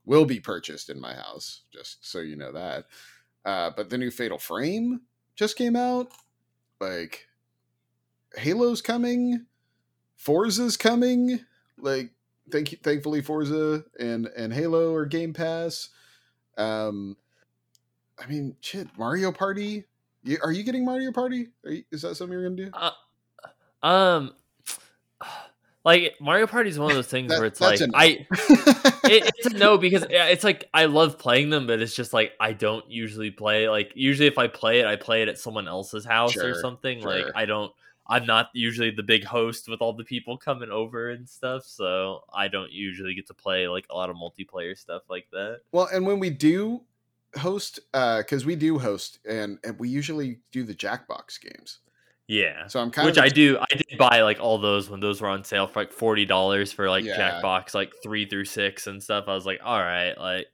[0.05, 2.85] will be purchased in my house, just so you know that.
[3.43, 5.01] Uh, but the new Fatal Frame
[5.35, 6.11] just came out.
[6.79, 7.27] Like,
[8.37, 9.45] Halo's coming,
[10.15, 11.39] Forza's coming.
[11.77, 12.11] Like,
[12.51, 15.89] thank you, thankfully Forza and and Halo are Game Pass.
[16.57, 17.17] Um,
[18.19, 19.85] I mean, shit, Mario Party.
[20.41, 21.49] Are you getting Mario Party?
[21.63, 22.71] You, is that something you're gonna do?
[23.83, 24.33] Um,
[25.85, 27.87] like Mario Party is one of those things That- where it's like no.
[27.93, 32.13] I it, it's a no because it's like I love playing them, but it's just
[32.13, 33.69] like I don't usually play.
[33.69, 36.61] Like usually, if I play it, I play it at someone else's house or Sure,
[36.61, 37.01] something.
[37.01, 37.25] Like.
[37.35, 37.71] I don't.
[38.07, 42.19] I'm not usually the big host with all the people coming over and stuff, so
[42.31, 45.61] I don't usually get to play like a lot of multiplayer stuff like that.
[45.71, 46.83] well, and when we do
[47.35, 51.79] host, because we do host, and, and we usually do the Jackbox games.
[52.27, 53.59] Yeah, So I'm kind which of Which I do.
[53.59, 56.71] I did buy like all those when those were on sale for like forty dollars
[56.71, 57.39] for like Yeah.
[57.41, 59.25] Jackbox like three through six and stuff.
[59.27, 60.47] I was like, all right, like,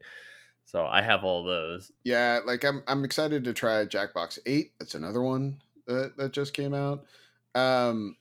[0.65, 1.91] so I have all those.
[2.03, 4.73] Yeah, like I'm I'm excited to try Jackbox 8.
[4.79, 7.05] That's another one that that just came out.
[7.55, 8.17] Um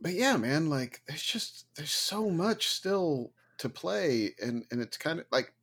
[0.00, 4.98] but yeah, man, like there's just there's so much still to play and and it's
[4.98, 5.54] kind of like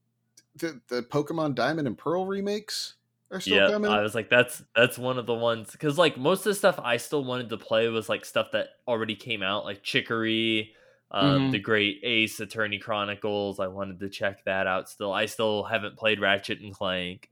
[0.55, 2.95] the the Pokemon Diamond and Pearl remakes
[3.31, 3.91] are still Yeah, coming.
[3.91, 6.79] I was like, that's that's one of the ones because like most of the stuff
[6.79, 10.73] I still wanted to play was like stuff that already came out, like Chicory,
[11.11, 11.51] um, Mhm.
[11.51, 13.59] the Great Ace Attorney Chronicles.
[13.59, 14.89] I wanted to check that out.
[14.89, 17.29] Still, I still haven't played Ratchet and Clank.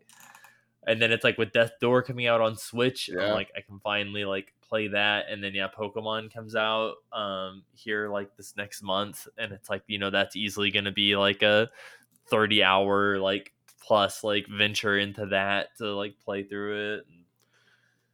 [0.86, 3.20] And then it's like with Death Door coming out on Switch, Yeah.
[3.20, 5.26] I'm like I can finally like play that.
[5.30, 9.84] And then yeah, Pokemon comes out um here like this next month, and it's like
[9.88, 11.70] you know that's easily gonna be like a
[12.28, 17.05] 30 hour like plus like venture into that to like play through it.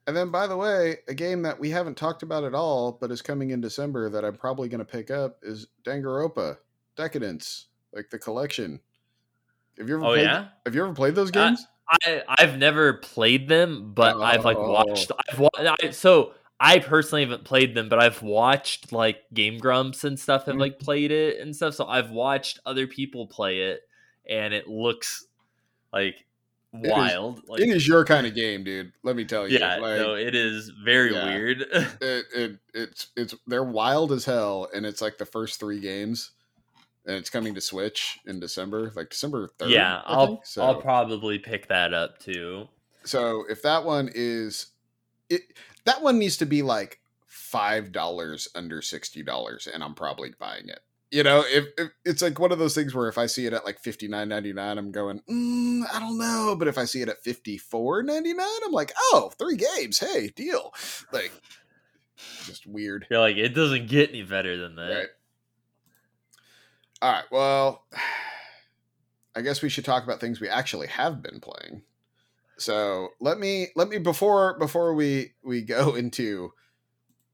[0.05, 3.09] And then by the way, a game that we haven't talked about at all but
[3.11, 6.57] is coming in December that I'm probably going to pick up is Danganronpa
[6.97, 8.81] Decadence, like the collection.
[9.77, 11.67] Have you ever Oh played, yeah, Have you ever played those Uh, games?
[11.89, 14.71] I I've never played them, but I've like Oh.
[14.71, 15.11] watched.
[15.31, 20.03] I've wa- I, so I personally haven't played them, but I've watched like Game Grumps
[20.03, 20.59] and stuff have Mhm.
[20.59, 21.73] like played it and stuff.
[21.75, 23.81] So I've watched other people play it,
[24.29, 25.25] and it looks
[25.93, 26.15] like
[26.73, 27.41] is- wild.
[27.47, 28.91] like it is your kind of game, dude.
[29.03, 29.59] Let me tell you.
[29.59, 31.25] yeah, like, no, it is very Yeah.
[31.25, 31.61] weird.
[31.71, 36.31] it, it it's it's they're wild as hell, and it's like the first three games,
[37.05, 39.69] and it's coming to Switch in December, like December third.
[39.69, 40.41] yeah, I I'll.
[40.43, 42.67] So, I'll probably pick that up too.
[43.03, 44.67] so if that one is
[45.29, 45.41] it,
[45.85, 50.69] that one needs to be like five dollars under sixty dollars, and I'm probably buying
[50.69, 50.79] it.
[51.13, 53.53] You know, if, if it's like one of those things where if I see it
[53.53, 56.55] at like fifty nine ninety nine, I'm going, mm, I don't know.
[56.57, 59.99] But if I see it at fifty four ninety nine, I'm like, oh, three games,
[59.99, 60.73] hey, deal.
[61.11, 61.31] Like,
[62.45, 63.05] just weird.
[63.11, 64.89] You're like, it doesn't get any better than that.
[64.89, 65.07] Right.
[67.03, 67.25] All right.
[67.29, 67.85] Well,
[69.35, 71.83] I guess we should talk about things we actually have been playing.
[72.57, 76.53] So let me let me before before we we go into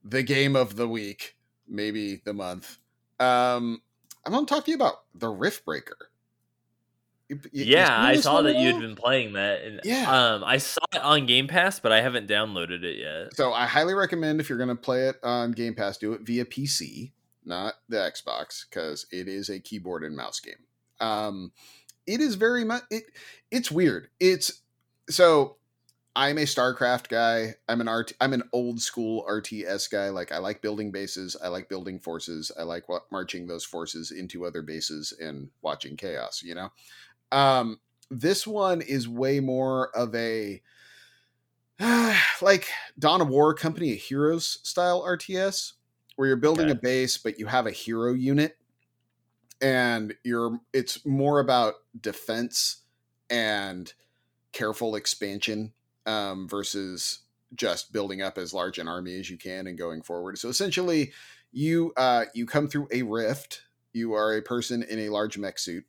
[0.04, 2.76] the game of the week, maybe the month.
[3.20, 3.82] Um,
[4.26, 5.92] I'm going to talk to you about the Riftbreaker.
[7.28, 9.62] You- you- Yeah, I saw that you had been playing that.
[9.62, 10.10] And, Yeah.
[10.34, 13.36] Um, I saw it on Game Pass, but I haven't downloaded it yet.
[13.36, 16.22] So I highly recommend if you're going to play it on Game Pass, do it
[16.22, 17.12] via PC,
[17.44, 20.64] not the Xbox, because it is a keyboard and mouse game.
[20.98, 21.52] Um,
[22.06, 23.04] it is very much it.
[23.52, 24.08] It's weird.
[24.18, 24.62] It's
[25.08, 25.56] so
[26.16, 27.54] I'm a StarCraft guy.
[27.68, 28.12] I'm an art.
[28.20, 30.08] I'm an old school RTS guy.
[30.08, 31.36] Like I like building bases.
[31.42, 32.50] I like building forces.
[32.58, 36.42] I like what marching those forces into other bases and watching chaos.
[36.42, 36.72] You know.
[37.30, 37.80] Um,
[38.10, 40.60] this one is way more of a
[42.42, 45.74] like Dawn of War Company of Heroes style RTS,
[46.16, 46.72] where you're building Okay.
[46.72, 48.58] a base, but you have a hero unit,
[49.60, 52.78] and you're it's more about defense
[53.30, 53.92] and
[54.52, 55.72] careful expansion
[56.06, 57.20] um, versus
[57.54, 60.38] just building up as large an army as you can and going forward.
[60.38, 61.12] So essentially,
[61.52, 63.62] you uh, you come through a rift.
[63.92, 65.84] You are a person in a large mech suit,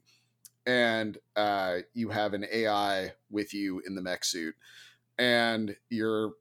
[0.65, 4.55] and uh, you have an AI with you in the mech suit,
[5.17, 6.33] and you're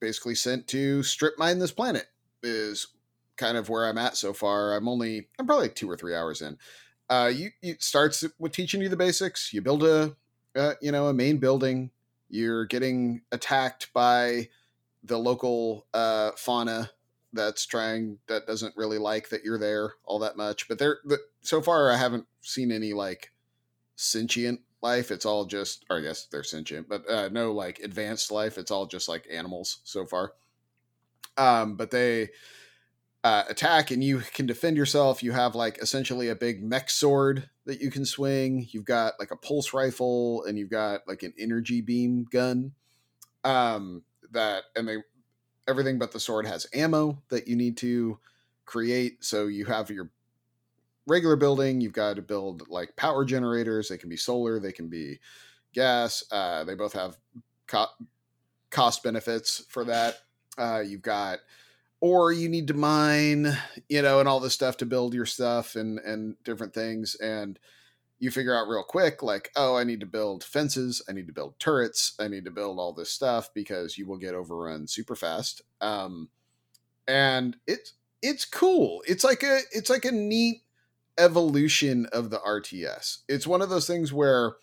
[0.00, 2.06] basically sent to strip mine this planet.
[2.42, 2.88] Is
[3.36, 4.74] kind of where I'm at so far.
[4.74, 6.58] I'm only I'm probably two or three hours in.
[7.08, 9.52] Uh, you you starts with teaching you the basics.
[9.52, 10.16] You build a
[10.56, 11.90] uh, you know a main building.
[12.28, 14.48] You're getting attacked by
[15.04, 16.90] the local uh, fauna
[17.32, 20.68] that's trying that doesn't really like that you're there all that much.
[20.68, 23.32] But there, but so far I haven't seen any like
[23.94, 25.10] sentient life.
[25.10, 28.58] It's all just, or I guess they're sentient, but uh, no like advanced life.
[28.58, 30.32] It's all just like animals so far.
[31.36, 32.30] Um, but they
[33.24, 35.22] uh, attack and you can defend yourself.
[35.22, 38.66] You have like essentially a big mech sword that you can swing.
[38.70, 42.72] You've got like a pulse rifle and you've got like an energy beam gun.
[43.44, 44.02] Um,
[44.32, 44.96] that and they
[45.68, 48.18] everything but the sword has ammo that you need to
[48.64, 49.24] create.
[49.24, 50.10] So you have your
[51.06, 51.80] regular building.
[51.80, 53.88] You've got to build like power generators.
[53.88, 54.58] They can be solar.
[54.58, 55.20] They can be
[55.74, 56.24] gas.
[56.30, 57.16] Uh, they both have
[57.66, 57.86] co-
[58.70, 60.18] cost benefits for that.
[60.58, 61.38] Uh, you've got
[62.00, 63.56] or you need to mine,
[63.88, 67.14] you know, and all this stuff to build your stuff and and different things.
[67.16, 67.58] And
[68.18, 71.32] you figure out real quick, like, oh, I need to build fences, I need to
[71.32, 75.14] build turrets, I need to build all this stuff because you will get overrun super
[75.14, 75.62] fast.
[75.80, 76.30] Um,
[77.06, 79.02] and it's it's cool.
[79.06, 80.62] It's like a it's like a neat
[81.18, 83.18] evolution of the RTS.
[83.28, 84.56] It's one of those things where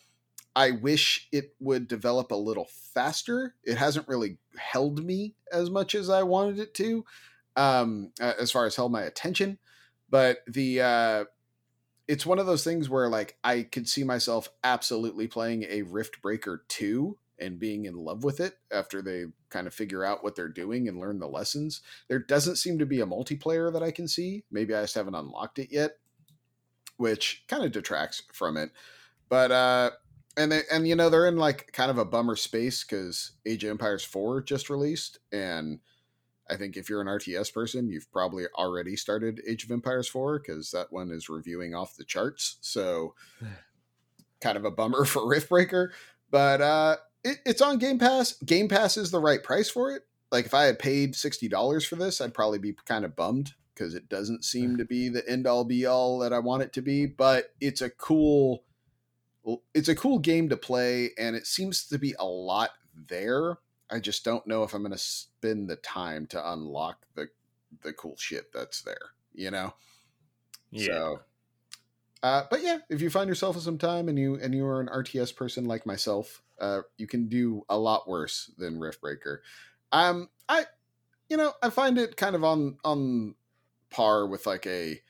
[0.55, 3.55] I wish it would develop a little faster.
[3.63, 7.05] It hasn't really held me as much as I wanted it to,
[7.55, 9.57] um, as far as held my attention.
[10.09, 11.25] But the uh,
[12.07, 16.59] it's one of those things where like I could see myself absolutely playing a Riftbreaker
[16.67, 20.47] two and being in love with it after they kind of figure out what they're
[20.47, 21.81] doing and learn the lessons.
[22.07, 24.43] There doesn't seem to be a multiplayer that I can see.
[24.51, 25.97] Maybe I just haven't unlocked it yet,
[26.97, 28.71] which kind of detracts from it.
[29.29, 29.91] But uh
[30.37, 33.63] and they and you know they're in like kind of a bummer space because Age
[33.63, 35.79] of Empires 4 just released and
[36.49, 40.39] I think if you're an RTS person, you've probably already started Age of Empires 4
[40.39, 42.57] because that one is reviewing off the charts.
[42.61, 43.15] So
[44.41, 45.89] kind of a bummer for Riftbreaker.
[46.29, 48.33] But uh it, it's on Game Pass.
[48.45, 50.03] Game Pass is the right price for it.
[50.31, 53.53] Like if I had paid sixty dollars for this, I'd probably be kind of bummed
[53.73, 56.73] because it doesn't seem to be the end all be all that I want it
[56.73, 57.05] to be.
[57.05, 58.63] But it's a cool
[59.73, 62.71] it's a cool game to play and it seems to be a lot
[63.07, 63.57] there
[63.89, 67.27] i just don't know if i'm going to spend the time to unlock the
[67.81, 69.73] the cool shit that's there you know
[70.71, 70.85] Yeah.
[70.85, 71.19] so
[72.21, 74.79] uh but yeah if you find yourself with some time and you and you are
[74.79, 79.39] an rts person like myself uh you can do a lot worse than Riftbreaker
[79.91, 80.65] um i
[81.29, 83.33] you know, I find it kind of on on
[83.89, 85.01] par with like a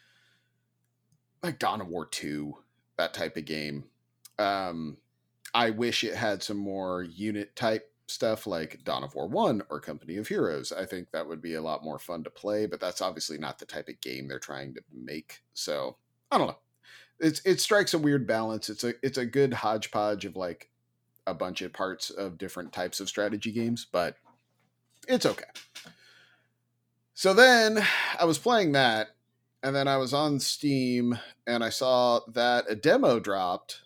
[1.41, 2.55] like Dawn of War 2,
[2.97, 3.83] that type of game.
[4.39, 4.97] Um
[5.53, 9.79] I wish it had some more unit type stuff like Dawn of War 1 or
[9.79, 10.71] Company of Heroes.
[10.71, 13.59] I think that would be a lot more fun to play, but that's obviously not
[13.59, 15.41] the type of game they're trying to make.
[15.53, 15.97] So,
[16.31, 16.57] I don't know.
[17.19, 18.69] It's it strikes a weird balance.
[18.69, 20.69] It's a it's a good hodgepodge of like
[21.25, 24.17] a bunch of parts of different types of strategy games, but
[25.07, 25.43] it's okay.
[27.13, 27.85] So then
[28.19, 29.09] I was playing that
[29.61, 31.17] and then I was on Steam
[31.47, 33.82] and I saw that a demo dropped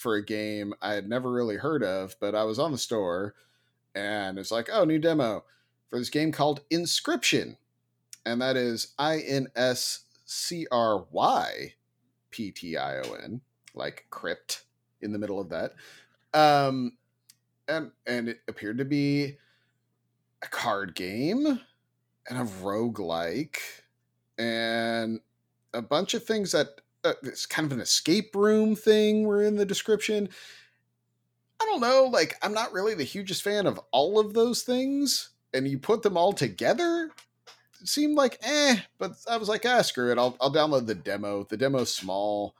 [0.00, 3.34] for a game I had never really heard of, but I was on the store
[3.94, 5.44] and it's like, oh, new demo
[5.90, 7.56] for this game called Inscryption.
[8.24, 11.74] And that is I N S C R Y
[12.30, 13.42] P T I O N,
[13.74, 14.62] like crypt
[15.02, 15.74] in the middle of that.
[16.32, 16.96] Um,
[17.68, 19.36] and and it appeared to be
[20.42, 23.58] a card game and a roguelike
[24.38, 25.20] and
[25.74, 29.56] a bunch of things that uh, it's kind of an escape room thing were in
[29.56, 30.28] the description.
[31.60, 35.30] I don't know, like I'm not really the hugest fan of all of those things,
[35.52, 37.10] and you put them all together,
[37.80, 38.76] it seemed like eh.
[38.98, 40.18] But I was like, ah, screw it.
[40.18, 41.44] I'll I'll download the demo.
[41.44, 42.54] The demo's small.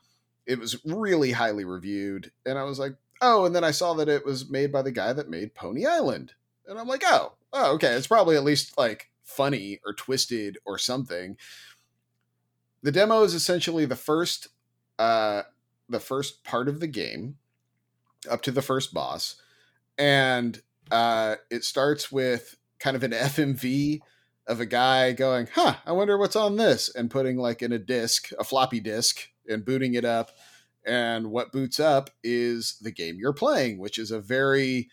[0.47, 3.45] It was really highly reviewed, and I was like, oh.
[3.45, 6.33] And then I saw that it was made by the guy that made Pony Island,
[6.67, 7.93] and I'm like, oh, oh, okay.
[7.93, 11.37] It's probably at least like funny or twisted or something
[12.83, 14.49] the demo is essentially the first
[14.99, 15.43] uh
[15.89, 17.37] the first part of the game
[18.31, 19.41] up to the first boss.
[19.99, 20.61] And
[20.91, 24.01] uh it starts with kind of an fmv
[24.47, 27.79] of a guy going huh i wonder what's on this and putting like in a
[27.79, 30.31] disk a floppy disk and booting it up.
[30.87, 34.89] And what boots up is the game you're playing which is a very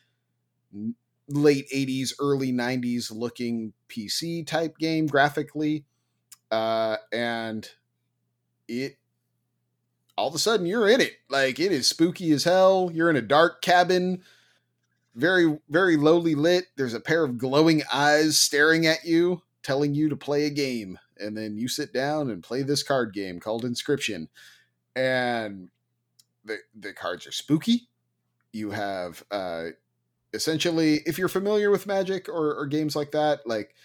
[1.30, 5.86] late 80s early 90s looking pc type game graphically
[6.52, 7.70] uh, and
[8.68, 8.98] it
[10.18, 11.14] all of a sudden you're in it.
[11.30, 12.90] Like it is spooky as hell.
[12.94, 14.24] You're in a dark cabin,
[15.16, 16.66] very very lowly lit.
[16.76, 21.00] There's a pair of glowing eyes staring at you, telling you to play a game.
[21.20, 24.28] And then you sit down and play this card game called Inscryption,
[24.96, 25.70] And
[26.46, 27.88] the the cards are spooky.
[28.54, 29.68] You have uh
[30.34, 33.76] essentially if you're familiar with magic or, or games like that, like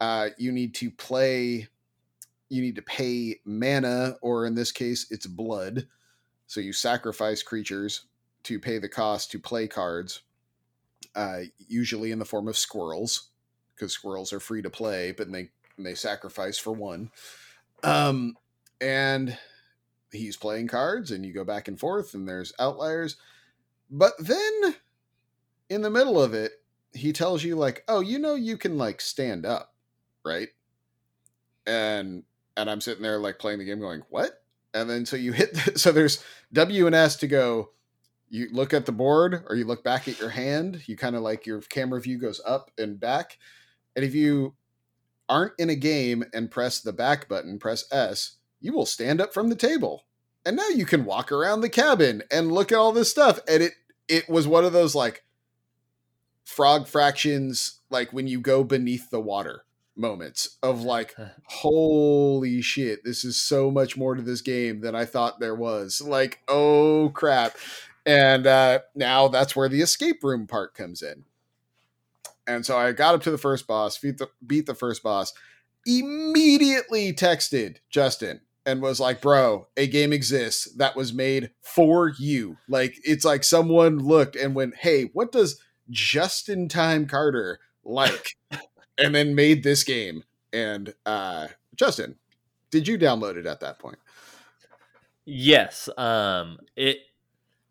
[0.00, 1.68] uh you need to play
[2.48, 5.86] you need to pay mana, or in this case, it's blood.
[6.46, 8.06] So you sacrifice creatures
[8.44, 10.20] to pay the cost to play cards,
[11.14, 13.30] uh, usually in the form of squirrels,
[13.74, 17.10] because squirrels are free to play, but they they sacrifice for one.
[17.82, 18.36] Um,
[18.80, 19.36] and
[20.12, 23.16] he's playing cards, and you go back and forth, and there's outliers.
[23.90, 24.76] But then,
[25.68, 26.52] in the middle of it,
[26.92, 29.74] he tells you like, "Oh, you know, you can like stand up,
[30.24, 30.48] right?"
[31.66, 32.24] And
[32.56, 34.42] and I'm sitting there like playing the game, going, "What?"
[34.72, 35.54] And then so you hit.
[35.54, 37.70] The, so there's W and S to go.
[38.28, 40.82] You look at the board, or you look back at your hand.
[40.86, 43.38] You kind of like your camera view goes up and back.
[43.94, 44.54] And if you
[45.28, 49.32] aren't in a game and press the back button, press S, you will stand up
[49.32, 50.04] from the table.
[50.44, 53.38] And now you can walk around the cabin and look at all this stuff.
[53.48, 53.72] And it
[54.08, 55.24] it was one of those like
[56.44, 59.64] frog fractions, like when you go beneath the water
[59.96, 61.14] moments of like
[61.44, 66.00] holy shit this is so much more to this game than i thought there was.
[66.00, 67.56] Like oh crap.
[68.06, 71.24] And uh now that's where the escape room part comes in.
[72.46, 75.32] And so i got up to the first boss beat the beat the first boss
[75.86, 82.56] immediately texted justin and was like bro a game exists that was made for you.
[82.68, 88.36] Like it's like someone looked and went hey what does justin time carter like
[88.98, 90.22] and then made this game.
[90.52, 92.16] And uh, Justin,
[92.70, 93.98] did you download it at that point?
[95.24, 95.88] Yes.
[95.96, 96.98] Um, it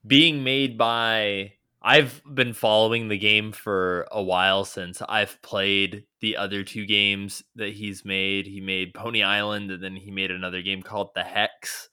[0.06, 6.38] being made by I've been following the game for a while since I've played the
[6.38, 8.48] other two games that he's made.
[8.48, 11.90] He made Pony Island and then he made another game called The Hex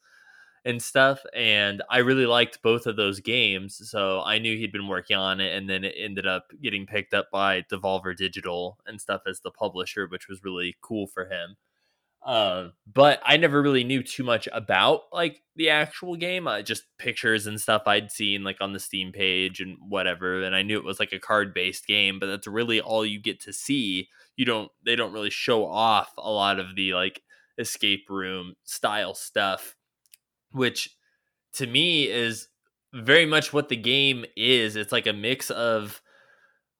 [0.65, 1.23] and stuff.
[1.33, 3.81] And I really liked both of those games.
[3.89, 5.55] So I knew he'd been working on it.
[5.55, 9.51] And then it ended up getting picked up by Devolver Digital and stuff as the
[9.51, 11.55] publisher, which was really cool for him.
[12.23, 16.47] Uh, but I never really knew too much about like the actual game.
[16.47, 20.43] Uh, just pictures and stuff I'd seen like on the Steam page and whatever.
[20.43, 23.19] And I knew it was like a card based game, but that's really all you
[23.19, 24.09] get to see.
[24.35, 27.23] You don't, they don't really show off a lot of the like
[27.57, 29.75] escape room style stuff
[30.51, 30.97] which
[31.53, 32.49] to me is
[32.93, 34.75] very much what the game is.
[34.75, 36.01] It's like a mix of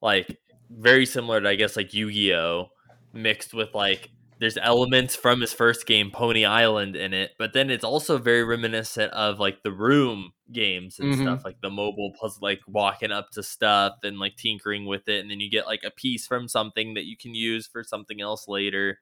[0.00, 0.38] like
[0.70, 2.68] very similar to I guess like Yu-Gi-Oh
[3.12, 7.70] mixed with like there's elements from his first game, Pony Island, in it, but then
[7.70, 11.14] it's also very reminiscent of like the room games and Mhm.
[11.14, 15.20] stuff, like the mobile puzzle, like walking up to stuff and like tinkering with it,
[15.20, 18.20] and then you get like a piece from something that you can use for something
[18.20, 18.98] else later.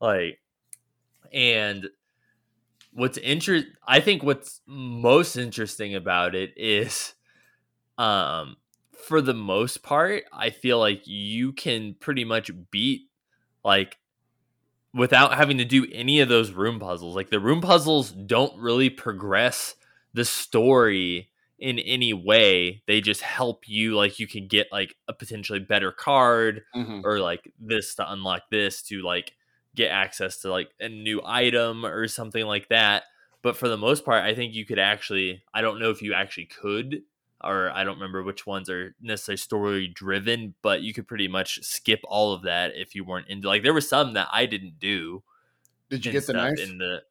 [0.00, 0.40] Like,
[1.32, 1.88] and
[2.92, 7.14] what's inter I think what's most interesting about it is,
[7.98, 8.56] um,
[9.08, 13.02] for the most part, I feel like you can pretty much beat
[13.64, 13.98] like
[14.94, 17.14] without having to do any of those room puzzles.
[17.16, 19.76] Like the room puzzles don't really progress
[20.14, 22.82] the story in any way.
[22.86, 27.02] They just help you like you can get like a potentially better card Mhm.
[27.04, 29.34] or like this to unlock this to like
[29.80, 33.04] get access to like a new item or something like that.
[33.42, 36.14] But for the most part, I think you could actually I don't know if you
[36.14, 37.02] actually could
[37.42, 41.60] or I don't remember which ones are necessarily story driven, but you could pretty much
[41.62, 44.78] skip all of that if you weren't into like there were some that I didn't
[44.78, 45.22] do.
[45.88, 46.60] Did you get the knife?
[46.60, 47.02] in the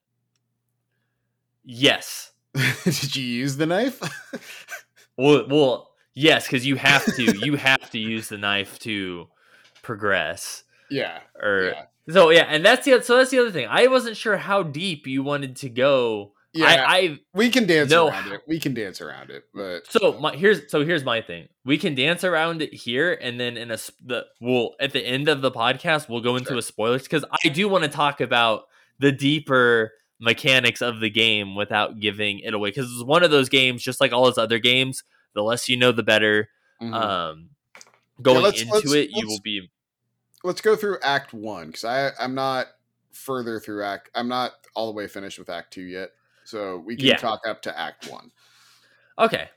[1.63, 2.31] Yes.
[2.83, 4.01] Did you use the knife?
[5.19, 7.37] Well, well, yes, because you have to.
[7.45, 9.27] you have to use the knife to
[9.81, 10.63] progress.
[10.89, 11.19] yeah.
[11.41, 11.83] Or Yeah.
[12.11, 13.67] So yeah, and that's the so that's the other thing.
[13.69, 16.33] I wasn't sure how deep you wanted to go.
[16.51, 16.65] Yeah.
[16.65, 18.07] I, I we can dance No.
[18.07, 18.41] around it.
[18.47, 21.47] We can dance around it, but so my here's so here's my thing.
[21.63, 25.29] We can dance around it here, and then in a the we'll at the end
[25.29, 26.57] of the podcast we'll go into Sure.
[26.57, 28.63] a spoilers because I do want to talk about
[28.97, 33.47] the deeper mechanics of the game without giving it away because it's one of those
[33.49, 35.03] games just like all his other games.
[35.35, 36.49] The less you know, the better.
[36.81, 36.93] mhm.
[36.93, 37.49] um
[38.21, 39.69] going let's- into let's- it you let's- will be
[40.43, 42.67] let's go through Act One because I I'm not
[43.11, 44.09] further through Act.
[44.15, 46.09] I'm not all the way finished with Act Two yet,
[46.45, 47.17] so we can Yeah.
[47.17, 48.31] talk up to Act One.
[49.17, 49.49] okay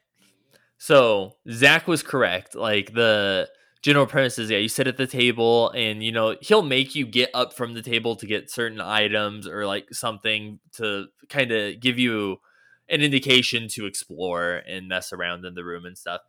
[0.78, 3.48] so zach was correct like the
[3.82, 7.06] general premise is yeah you sit at the table and you know he'll make you
[7.06, 11.78] get up from the table to get certain items or like something to kind of
[11.78, 12.40] give you
[12.88, 16.22] an indication to explore and mess around in the room and stuff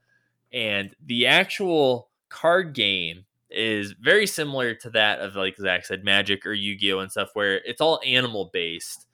[0.52, 6.46] and the actual card game is very similar to that of like zach said magic
[6.46, 9.08] or yu-gi-oh and stuff where it's all animal based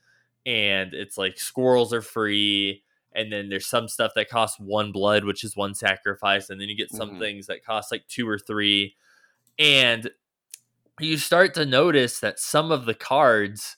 [0.45, 2.83] and it's like squirrels are free
[3.13, 6.69] and then there's some stuff that costs one blood which is one sacrifice and then
[6.69, 7.19] you get some Mhm.
[7.19, 8.95] things that cost like two or three
[9.57, 10.09] and
[10.99, 13.77] you start to notice that some of the cards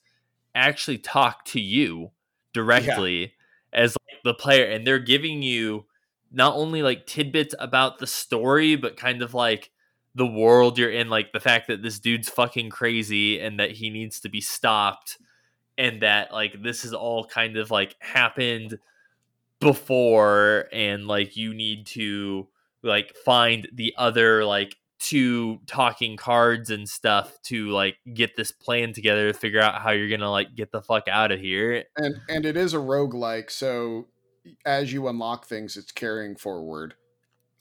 [0.55, 2.11] actually talk to you
[2.53, 3.33] directly
[3.73, 5.85] as like the player and they're giving you
[6.31, 9.70] not only like tidbits about the story but kind of like
[10.15, 13.89] the world you're in like the fact that this dude's fucking crazy and that he
[13.89, 15.17] needs to be stopped
[15.77, 18.77] and that like this is all kind of like happened
[19.59, 22.47] before and like you need to
[22.83, 28.93] like find the other like two talking cards and stuff to like get this plan
[28.93, 31.85] together to figure out how you're gonna like get the fuck out of here.
[31.97, 34.07] And and it is a roguelike, so
[34.65, 36.95] as you unlock things, it's carrying forward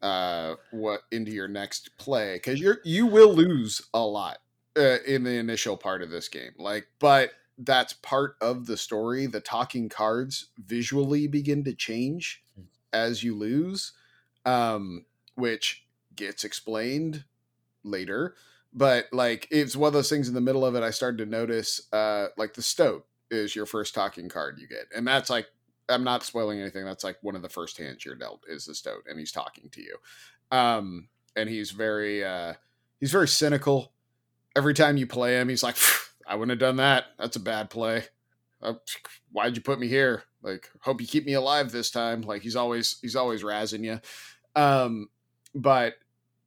[0.03, 4.39] uh what into your next play because you're you will lose a lot
[4.79, 9.27] uh, in the initial part of this game like but that's part of the story.
[9.27, 12.43] The talking cards visually begin to change
[12.93, 13.93] as you lose
[14.45, 15.05] um
[15.37, 15.85] which
[16.17, 17.25] gets explained
[17.85, 18.35] later
[18.73, 21.27] but like it's one of those things in the middle of it i started to
[21.27, 25.47] notice uh like the stoat is your first talking card you get and that's like
[25.91, 28.75] i'm not spoiling anything that's like one of the first hands you're dealt is the
[28.75, 29.97] stoat and he's talking to you.
[30.51, 32.55] Um and he's very uh
[32.99, 33.93] he's very cynical.
[34.57, 35.77] Every time you play him he's like
[36.27, 37.07] i wouldn't have done that.
[37.19, 38.05] That's a bad play.
[38.63, 38.75] Uh,
[39.33, 40.25] why'd you put me here?
[40.43, 42.23] Like hope you keep me alive this time.
[42.23, 44.01] Like he's always he's always razzing you
[44.57, 45.09] um
[45.55, 45.95] but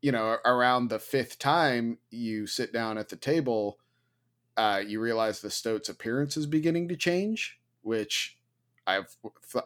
[0.01, 3.79] you know around the fifth time you sit down at the table
[4.57, 8.37] uh you realize the stoat's appearance is beginning to change which
[8.88, 9.01] i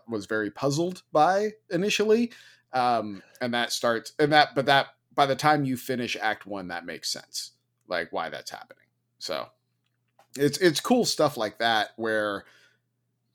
[0.08, 2.32] was very puzzled by initially
[2.74, 6.68] um and that starts and that but that by the time you finish act one
[6.68, 7.52] that makes sense
[7.88, 8.86] like why that's happening.
[9.20, 9.48] So
[10.36, 12.46] it's it's cool stuff like that where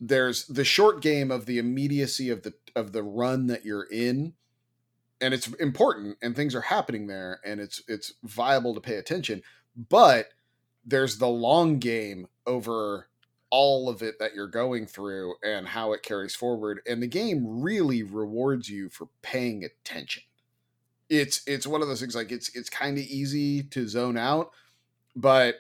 [0.01, 4.35] there's the short game of the immediacy of the of the run that you're in
[5.21, 9.43] and it's important and things are happening there and it's it's viable to pay attention
[9.89, 10.29] but
[10.85, 13.09] there's the long game over
[13.53, 17.61] all of it that you're going through and how it carries forward and the game
[17.61, 20.23] really rewards you for paying attention
[21.11, 24.51] it's it's one of those things like it's it's kind of easy to zone out
[25.15, 25.57] but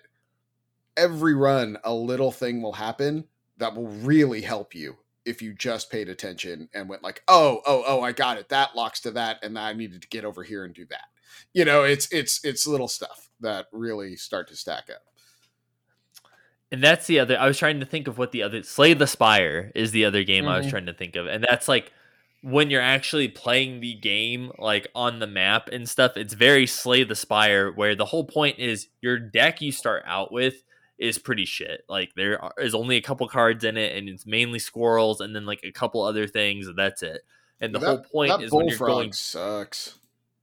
[0.97, 3.24] every run a little thing will happen
[3.59, 7.84] that will really help you if you just paid attention and went like, "Oh, oh,
[7.86, 8.49] oh, I got it.
[8.49, 11.07] That locks to that and I needed to get over here and do that."
[11.53, 15.03] You know, it's it's it's little stuff that really start to stack up.
[16.72, 19.06] And that's the other I was trying to think of what the other Slay the
[19.06, 20.52] Spire is the other game mm-hmm.
[20.52, 20.70] I was mm-hmm.
[20.70, 21.26] trying to think of.
[21.26, 21.92] And that's like
[22.42, 27.04] when you're actually playing the game like on the map and stuff, it's very Slay
[27.04, 30.64] the Spire where the whole point is your deck you start out with
[30.98, 31.82] is pretty shit.
[31.88, 35.44] Like there is only a couple cards in it, and it's mainly squirrels, and then
[35.44, 36.68] like a couple other things.
[36.68, 37.20] And that's it.
[37.60, 39.98] And the that, whole point is when you're going sucks.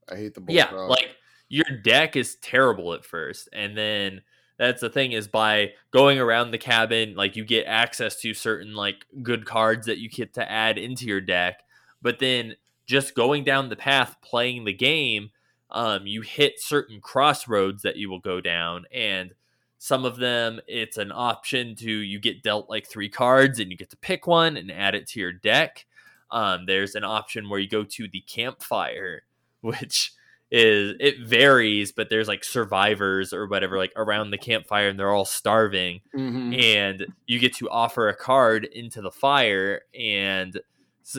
[0.08, 0.72] I hate the bullfrog.
[0.72, 1.10] Yeah, like
[1.48, 4.22] your deck is terrible at first, and then
[4.60, 8.76] that's the thing is by going around the cabin, like you get access to certain
[8.76, 11.64] like good cards that you get to add into your deck,
[12.02, 12.56] but then
[12.86, 15.30] just going down the path playing the game,
[15.72, 19.34] um, you hit certain crossroads that you will go down and
[19.82, 23.78] some of them, it's an option to you get dealt like three cards and you
[23.78, 25.86] get to pick one and add it to your deck.
[26.32, 29.24] Um, there's an option where you go to the campfire,
[29.62, 30.12] which
[30.52, 35.12] is it varies, but there's like survivors or whatever like around the campfire and they're
[35.12, 36.54] all starving, mm-hmm.
[36.54, 40.60] and you get to offer a card into the fire, and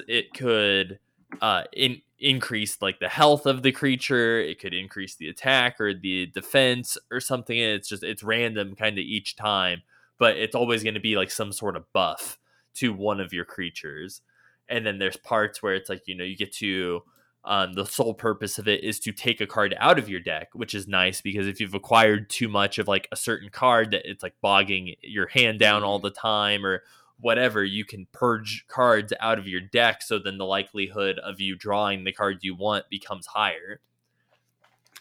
[0.09, 0.99] it could
[1.41, 4.41] uh in increase like the health of the creature.
[4.41, 7.57] It could increase the attack or the defense or something.
[7.57, 9.83] It's just it's random kind of each time
[10.20, 12.39] but it's always going to be like some sort of buff
[12.74, 14.20] to one of your creatures.
[14.68, 17.03] And then there's parts where it's like you know you get to
[17.45, 20.49] um, the sole purpose of it is to take a card out of your deck
[20.53, 24.09] which is nice because if you've acquired too much of like a certain card that
[24.09, 26.07] it's like bogging your hand down all mm-hmm.
[26.07, 26.82] the time or
[27.20, 30.03] whatever, you can purge cards out of your deck.
[30.03, 33.80] So then the likelihood of you drawing the cards you want becomes higher.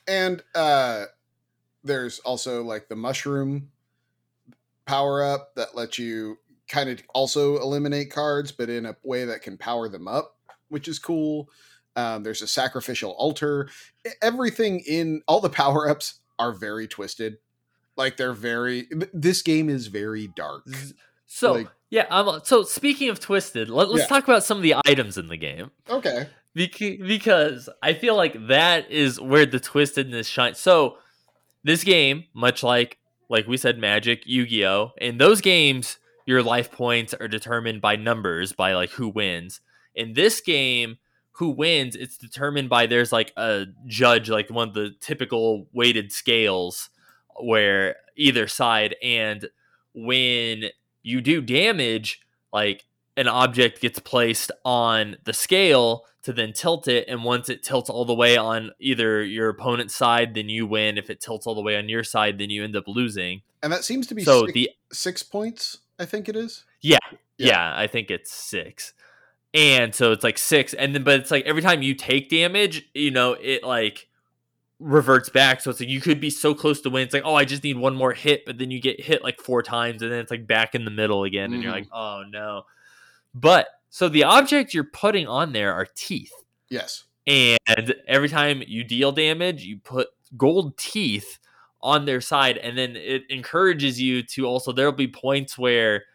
[0.07, 1.05] And uh,
[1.83, 3.71] there's also like the mushroom
[4.85, 6.37] power up that lets you
[6.67, 10.37] kind of also eliminate cards, but in a way that can power them up,
[10.69, 11.49] which is cool.
[11.95, 13.69] Um, there's a sacrificial altar.
[14.21, 17.37] Everything in all the power ups are very twisted.
[17.97, 18.87] Like they're very.
[19.13, 20.65] This game is very dark.
[21.31, 24.05] So like, yeah, um, so speaking of Twisted, let, us yeah.
[24.07, 25.69] talk about some of the items in the game.
[25.87, 26.27] Okay.
[26.55, 30.57] because I feel like that is where the twistedness shines.
[30.57, 30.97] So
[31.63, 32.97] this game, much like
[33.29, 38.53] like we said, Magic, Yu-Gi-Oh, in those games, your life points are determined by numbers,
[38.53, 39.61] by like who wins.
[39.93, 40.97] In this game,
[41.33, 46.11] who wins, it's determined by there's like a judge, like one of the typical weighted
[46.11, 46.89] scales,
[47.39, 49.49] where either side, and
[49.93, 50.65] when
[51.01, 52.21] you do damage,
[52.51, 57.05] like an object gets placed on the scale to then tilt it.
[57.07, 60.97] And once it tilts all the way on either your opponent's side, then you win.
[60.97, 63.41] If it tilts all the way on your side, then you end up losing.
[63.63, 66.65] And that seems to be so six, the six points, I think it is.
[66.81, 66.97] Yeah,
[67.37, 67.47] yeah.
[67.47, 67.73] Yeah.
[67.75, 68.93] I think it's six.
[69.53, 70.73] And so it's like six.
[70.73, 74.07] And then, but it's like every time you take damage, you know, it like
[74.79, 75.61] reverts back.
[75.61, 77.03] So it's like you could be so close to win.
[77.03, 79.39] It's like, oh, I just need one more hit, but then you get hit like
[79.39, 81.63] four times, and then it's like back in the middle again, and mm-hmm.
[81.63, 82.63] you're like, oh no.
[83.33, 86.33] But so the object you're putting on there are teeth.
[86.69, 87.05] Yes.
[87.27, 91.39] And every time you deal damage, you put gold teeth
[91.81, 94.71] on their side, and then it encourages you to also.
[94.71, 96.05] There'll be points where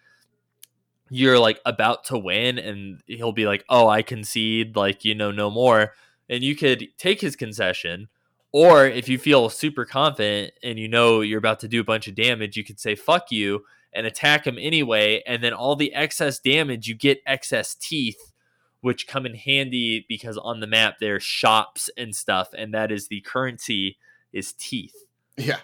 [1.14, 5.30] you're like about to win, and he'll be like, "Oh, I concede," like you know,
[5.30, 5.92] no more.
[6.28, 8.08] And you could take his concession,
[8.52, 12.08] or if you feel super confident and you know you're about to do a bunch
[12.08, 15.22] of damage, you could say fuck you and attack him anyway.
[15.24, 18.32] And then all the excess damage, you get excess teeth,
[18.80, 23.06] which come in handy because on the map there's shops and stuff, and that is
[23.06, 23.98] the currency
[24.32, 24.96] is teeth.
[25.36, 25.60] Yeah.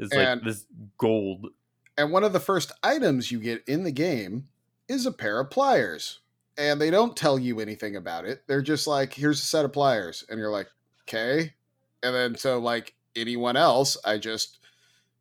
[0.00, 1.48] It's and, like this gold.
[1.96, 4.48] And one of the first items you get in the game
[4.88, 6.20] is a pair of pliers.
[6.56, 8.42] And they don't tell you anything about it.
[8.48, 10.24] They're just like, here's a set of pliers.
[10.28, 10.68] And you're like,
[11.02, 11.54] okay,
[12.02, 14.58] and then so like anyone else, I just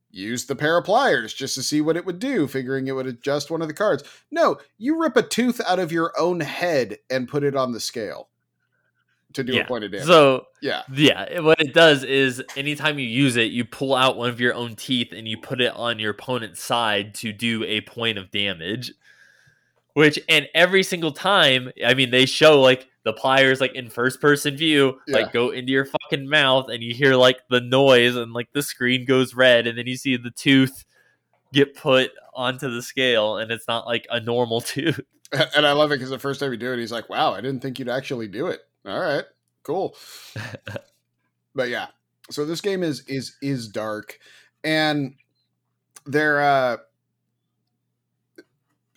[0.10, 3.08] used the pair of pliers just to see what it would do, figuring it would
[3.08, 4.04] adjust one of the cards.
[4.32, 7.80] No, you rip a tooth out of your own head and put it on the
[7.80, 8.30] scale
[9.34, 9.62] to do yeah.
[9.62, 10.08] a point of damage.
[10.08, 11.40] So yeah, yeah.
[11.40, 14.76] What it does is anytime you use it, you pull out one of your own
[14.76, 18.94] teeth and you put it on your opponent's side to do a point of damage.
[19.98, 24.22] Which and every single time, I mean, they show like the pliers like in first
[24.22, 25.16] person view yeah.
[25.16, 28.62] like go into your fucking mouth and you hear like the noise and like the
[28.62, 30.86] screen goes red and then you see the tooth
[31.52, 35.00] get put onto the scale and it's not like a normal tooth.
[35.56, 37.42] And i love it because the first time you do it he's like wow i
[37.42, 38.60] didn't think you'd actually do it.
[38.86, 39.24] All right
[39.64, 39.96] cool.
[41.56, 41.88] But yeah
[42.30, 44.20] so this game is is is dark
[44.64, 45.16] and
[46.06, 46.78] they're uh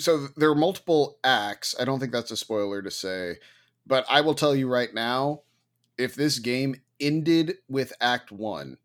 [0.01, 1.75] so there are multiple acts.
[1.79, 3.37] I don't think that's a spoiler to say,
[3.87, 5.43] but I will tell you right now,
[5.99, 8.79] if this game ended with Act One,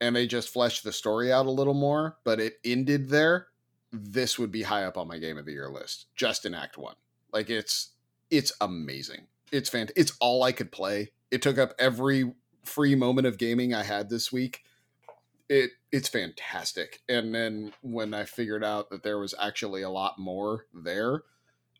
[0.00, 3.48] and they just fleshed the story out a little more, but it ended there,
[3.92, 6.06] this would be high up on my game of the year list.
[6.14, 6.96] Just in Act One,
[7.32, 7.90] like it's
[8.30, 9.26] it's amazing.
[9.52, 9.90] It's fant.
[9.96, 11.12] It's all I could play.
[11.30, 12.32] It took up every
[12.64, 14.64] free moment of gaming I had this week.
[15.48, 17.00] It it's fantastic.
[17.08, 21.22] And then when I figured out that there was actually a lot more there,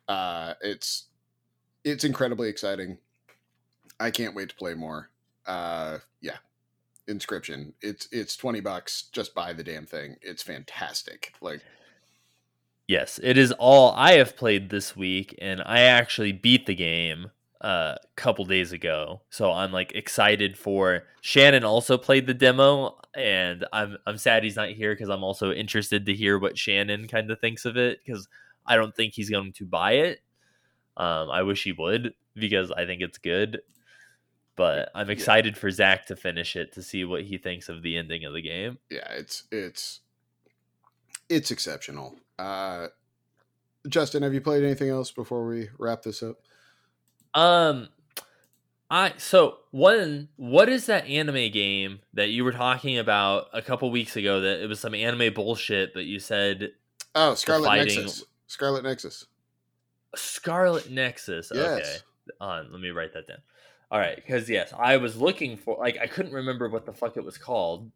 [0.09, 1.07] uh, it's
[1.85, 2.99] it's incredibly exciting.
[3.99, 5.11] I can't wait to play more.
[5.47, 6.37] Uh, yeah,
[7.09, 7.73] Inscryption.
[7.83, 9.09] It's it's twenty bucks.
[9.13, 10.17] Just buy the damn thing.
[10.23, 11.33] It's fantastic.
[11.41, 11.63] Like
[12.89, 17.33] Yes, it is all I have played this week, and I actually beat the game
[17.67, 19.23] a couple days ago.
[19.29, 24.55] So I'm like excited for Shannon also played the demo and I'm I'm sad he's
[24.55, 27.99] not here cuz I'm also interested to hear what Shannon kind of thinks of it
[28.07, 28.29] cuz
[28.65, 30.21] I don't think he's going to buy it.
[30.97, 33.63] Um I wish he would because I think it's good.
[34.55, 37.97] But I'm excited for Zach to finish it to see what he thinks of the
[37.97, 38.79] ending of the game.
[38.89, 40.03] Yeah, it's it's
[41.29, 42.15] it's exceptional.
[42.39, 42.89] Uh
[43.89, 46.37] Justin, have you played anything else before we wrap this up?
[47.35, 47.89] Um,
[48.91, 50.29] I so one.
[50.37, 54.41] What is that anime game that you were talking about a couple weeks ago?
[54.41, 56.73] That it was some anime bullshit, but you said
[57.15, 58.03] oh Scarlet fighting...
[58.03, 58.25] Nexus.
[58.47, 59.27] Scarlet Nexus.
[60.15, 61.51] Scarlet Nexus.
[61.55, 61.79] Yes.
[61.79, 61.97] Okay.
[62.41, 63.39] On, let me write that down.
[63.91, 67.17] All right, because yes, I was looking for like I couldn't remember what the fuck
[67.17, 67.91] it was called,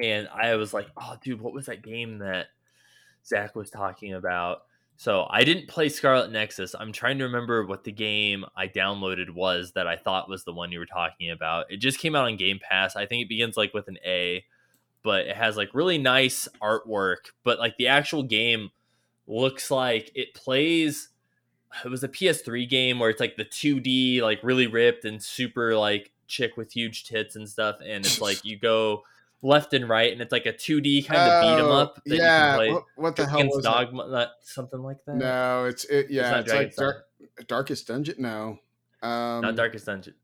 [0.00, 2.46] and I was like, oh, dude, what was that game that
[3.26, 4.62] Zach was talking about?
[4.96, 6.74] So I didn't play Scarlet Nexus.
[6.78, 10.52] I'm trying to remember what the game I downloaded was that I thought was the
[10.52, 11.66] one you were talking about.
[11.70, 12.94] It just came out on Game Pass.
[12.94, 14.44] I think it begins like with an A,
[15.02, 17.32] but it has like really nice artwork.
[17.42, 18.70] But like the actual game
[19.26, 21.08] looks like it plays.
[21.84, 25.76] It was a PS3 game where it's like the 2D, like really ripped and super
[25.76, 27.76] like chick with huge tits and stuff.
[27.80, 29.02] And it's like you go
[29.42, 32.02] left and right, and it's like a 2D kind of beat 'em oh, up.
[32.06, 34.30] That yeah, you can play what, what the hell was Dogma, that?
[34.42, 35.16] something like that?
[35.16, 36.06] No, it's it.
[36.10, 37.06] Yeah, it's, it's like dark,
[37.48, 38.16] Darkest Dungeon.
[38.18, 38.58] No,
[39.02, 40.14] um, not Darkest Dungeon.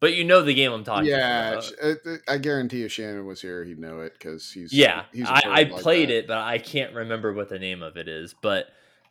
[0.00, 1.72] But you know the game I'm talking yeah, about.
[1.82, 5.04] Yeah, I guarantee if Shannon was here, he'd know it because he's yeah.
[5.12, 6.18] He's I, I like played that.
[6.18, 8.34] it, but I can't remember what the name of it is.
[8.40, 8.68] But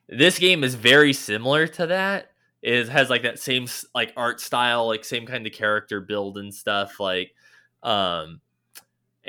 [0.08, 2.32] this game is very similar to that.
[2.64, 6.54] It has like that same like art style, like same kind of character build and
[6.54, 7.00] stuff.
[7.00, 7.36] Like,
[7.84, 8.41] um,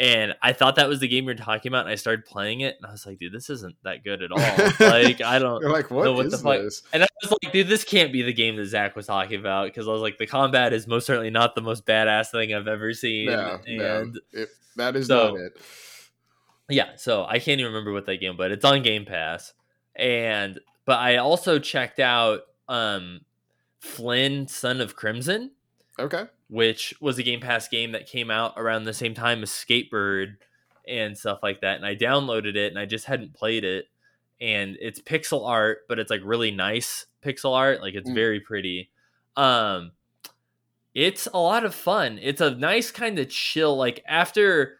[0.00, 2.74] and I thought that was the game you're talking about, and I started playing it,
[2.78, 4.38] and I was like, dude, this isn't that good at all.
[4.38, 6.62] like, I don't You're like, what know what the fuck.
[6.62, 6.82] This?
[6.94, 9.66] And I was like, dude, this can't be the game that Zach was talking about
[9.66, 12.66] because I was like, the combat is most certainly not the most badass thing I've
[12.66, 13.26] ever seen.
[13.26, 14.20] No, and no.
[14.32, 15.60] It, that is so, not it.
[16.70, 19.52] Yeah, so I can't even remember what that game, but it's on Game Pass.
[19.94, 22.40] And but I also checked out
[22.70, 23.20] um
[23.80, 25.50] Flynn, Son of Crimson.
[26.00, 29.50] Okay which was a Game Pass game that came out around the same time as
[29.50, 30.36] Skatebird
[30.86, 31.76] and stuff like that.
[31.76, 33.86] And I downloaded it and I just hadn't played it.
[34.40, 37.80] And it's pixel art, but it's like really nice pixel art.
[37.80, 38.14] Like it's mm.
[38.14, 38.90] very pretty.
[39.36, 39.92] Um,
[40.92, 42.18] it's a lot of fun.
[42.20, 43.76] It's a nice kind of chill.
[43.76, 44.78] Like after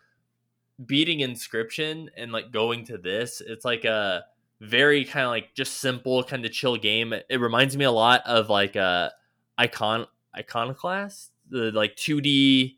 [0.85, 4.25] beating inscryption and like going to this, it's like a
[4.61, 7.13] very kind of like just simple kind of chill game.
[7.13, 9.13] It, it reminds me a lot of like a
[9.57, 10.07] icon
[10.37, 12.77] iconoclast the like 2D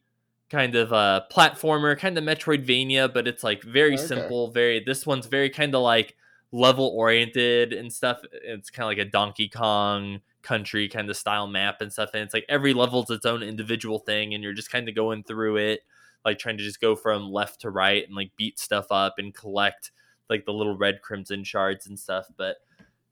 [0.51, 4.03] kind of uh platformer, kind of Metroidvania, but it's like very okay.
[4.03, 6.17] simple, very this one's very kind of like
[6.53, 8.23] level oriented and stuff.
[8.33, 12.23] It's kind of like a Donkey Kong country kind of style map and stuff and
[12.23, 15.57] it's like every level's its own individual thing and you're just kind of going through
[15.57, 15.81] it
[16.25, 19.35] like trying to just go from left to right and like beat stuff up and
[19.35, 19.93] collect
[20.29, 22.57] like the little red crimson shards and stuff but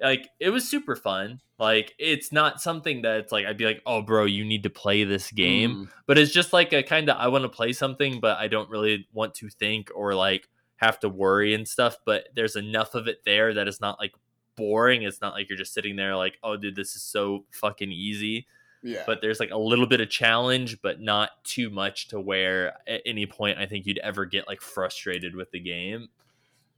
[0.01, 1.41] like it was super fun.
[1.59, 5.05] Like it's not something that's like I'd be like, "Oh, bro, you need to play
[5.05, 5.89] this game." Mm.
[6.07, 8.71] But it's just like a kind of I want to play something, but I don't
[8.71, 13.07] really want to think or like have to worry and stuff, but there's enough of
[13.07, 14.13] it there that it's not like
[14.57, 15.03] boring.
[15.03, 18.47] It's not like you're just sitting there like, "Oh, dude, this is so fucking easy."
[18.83, 19.03] Yeah.
[19.07, 23.03] But there's like a little bit of challenge, but not too much to where at
[23.05, 26.09] any point I think you'd ever get like frustrated with the game.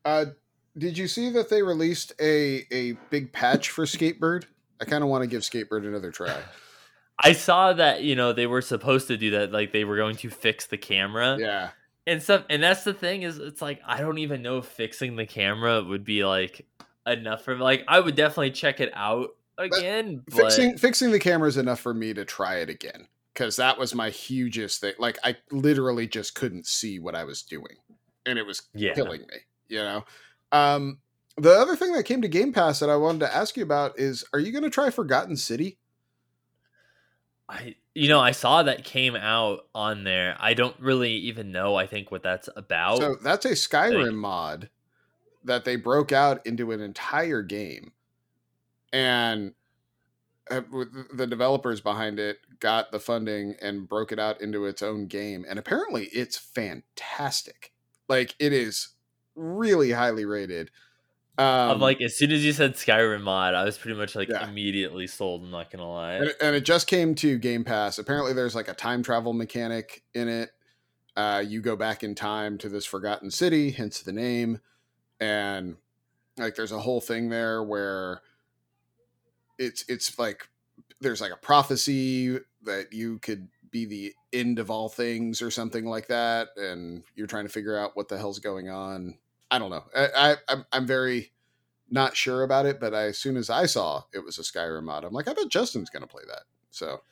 [0.04, 0.26] Uh
[0.76, 4.44] did you see that they released a a big patch for Skatebird?
[4.80, 6.36] I kind of want to give Skatebird another try.
[7.18, 10.16] I saw that you know they were supposed to do that, like they were going
[10.16, 11.70] to fix the camera, yeah,
[12.06, 12.44] and stuff.
[12.50, 15.82] And that's the thing is, it's like I don't even know if fixing the camera
[15.82, 16.66] would be like
[17.06, 20.22] enough for like I would definitely check it out again.
[20.26, 23.78] But, Fixing fixing the camera is enough for me to try it again because that
[23.78, 24.94] was my hugest thing.
[24.98, 27.76] Like I literally just couldn't see what I was doing,
[28.26, 28.94] and it was yeah.
[28.94, 29.36] killing me.
[29.68, 30.04] You know,
[30.52, 30.98] um,
[31.36, 33.98] the other thing that came to Game Pass that I wanted to ask you about
[33.98, 35.78] is are you going to try Forgotten City?
[37.48, 40.36] I you know, I saw that came out on there.
[40.40, 42.98] I don't really even know I think what that's about.
[42.98, 44.70] So that's a Skyrim Like- mod
[45.44, 47.92] that they broke out into an entire game.
[48.92, 49.54] And
[50.50, 50.60] uh,
[51.14, 55.44] the developers behind it got the funding and broke it out into its own game.
[55.48, 57.72] And apparently it's fantastic.
[58.08, 58.88] Like it is
[59.34, 60.70] really highly rated.
[61.38, 64.28] Um, I'm like as soon as you said Skyrim mod, I was pretty much like
[64.28, 64.46] Yeah.
[64.48, 66.14] immediately sold, I'm not gonna lie.
[66.14, 67.98] and, and it just came to Game Pass.
[67.98, 70.50] Apparently, there's like a time travel mechanic in it.
[71.16, 74.60] Uh, you go back in time to this forgotten city, hence the name,
[75.20, 75.76] and
[76.38, 78.20] like there's a whole thing there where
[79.58, 80.48] it's it's like
[81.00, 85.84] there's like a prophecy that you could be the end of all things or something
[85.86, 89.18] like that, and you're trying to figure out what the hell's going on.
[89.52, 89.84] I don't know.
[89.94, 91.30] I, I I'm I'm very
[91.90, 94.84] not sure about it, but I, as soon as I saw it was a Skyrim
[94.84, 96.44] mod, I'm like, I bet Justin's gonna play that.
[96.70, 97.02] So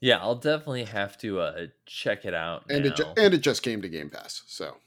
[0.00, 2.64] Yeah, I'll definitely have to uh check it out.
[2.70, 4.42] and it ju- and it just came to Game Pass.
[4.46, 4.78] So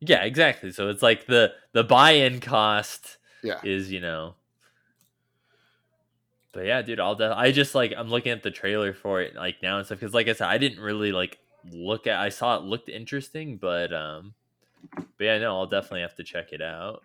[0.00, 0.70] yeah, exactly.
[0.72, 4.34] So it's like the the buy-in cost yeah, is you know.
[6.52, 7.14] But yeah, dude, I'll.
[7.16, 9.98] De- I just like I'm looking at the trailer for it like now and stuff
[10.00, 11.38] because like I said, I didn't really like
[11.72, 12.20] look at.
[12.20, 14.34] I saw it looked interesting, but um,
[14.92, 17.02] but yeah, no, I'll definitely have to check it out.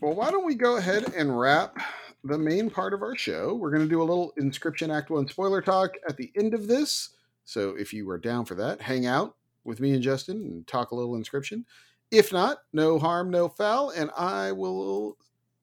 [0.00, 1.78] Well, why don't we go ahead and wrap
[2.24, 3.54] the main part of our show?
[3.54, 6.66] We're going to do a little Inscryption Act 1 spoiler talk at the end of
[6.66, 7.10] this.
[7.44, 10.90] So if you are down for that, hang out with me and Justin and talk
[10.90, 11.64] a little Inscryption.
[12.10, 13.90] If not, no harm, no foul.
[13.90, 15.16] And I will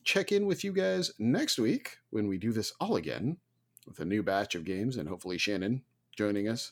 [0.03, 3.37] check in with you guys next week when we do this all again
[3.85, 5.83] with a new batch of games and hopefully Shannon
[6.15, 6.71] joining us.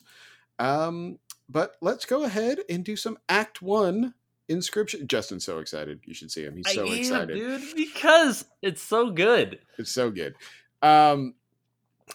[0.58, 1.18] Um,
[1.48, 4.14] but let's go ahead and do some Act 1
[4.48, 5.06] Inscryption.
[5.06, 6.00] Justin's so excited.
[6.04, 6.56] You should see him.
[6.56, 7.34] He's so am, excited.
[7.34, 9.58] dude, because it's so good.
[9.78, 10.34] It's so good.
[10.82, 11.34] Um,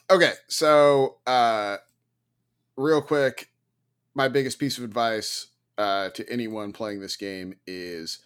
[0.09, 1.77] okay, so uh,
[2.75, 3.49] real quick,
[4.15, 8.19] my biggest piece of advice uh, to anyone playing this game is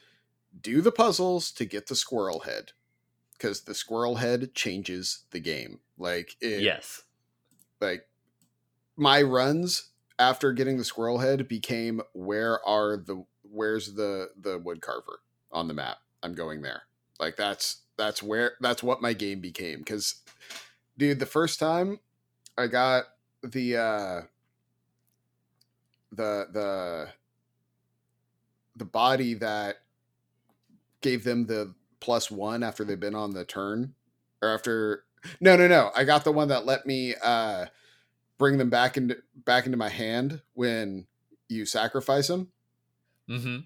[0.60, 2.72] do the puzzles to get the squirrel head
[3.34, 5.80] because the squirrel head changes the game.
[5.98, 7.04] Like it, yes.
[7.80, 8.08] like
[8.96, 9.90] my runs
[10.20, 15.20] after getting the squirrel head became where are the where's the the wood carver
[15.52, 15.98] on the map?
[16.24, 16.84] I'm going there.
[17.20, 20.22] Like that's that's where that's what my game became because
[20.98, 22.00] dude the first time
[22.58, 23.06] i got
[23.44, 24.22] the uh
[26.12, 27.10] the the
[28.76, 29.78] the body that
[31.02, 33.94] gave them the plus one after they've been on the turn
[34.42, 35.04] or after
[35.42, 37.66] no no no i got the one that let me uh
[38.38, 41.06] bring them back into back into my hand when
[41.50, 42.52] you sacrifice them
[43.30, 43.58] Mm-hmm.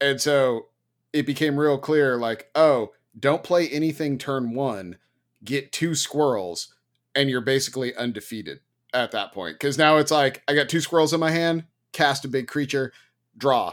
[0.00, 0.68] and so
[1.12, 4.96] it became real clear like oh don't play anything turn one.
[5.42, 6.74] Get two squirrels
[7.14, 8.60] and you're basically undefeated
[8.94, 9.54] at that point.
[9.54, 12.92] Because now it's like i got two squirrels in my hand cast a big creature
[13.36, 13.72] draw.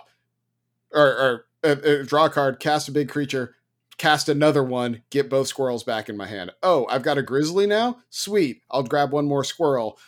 [0.92, 3.56] Or, or uh, uh, draw a card cast a big creature
[3.98, 6.52] cast another one get both squirrels back in my hand.
[6.64, 7.98] Oh i've got a grizzly now?
[8.10, 10.00] Sweet i'll grab one more squirrel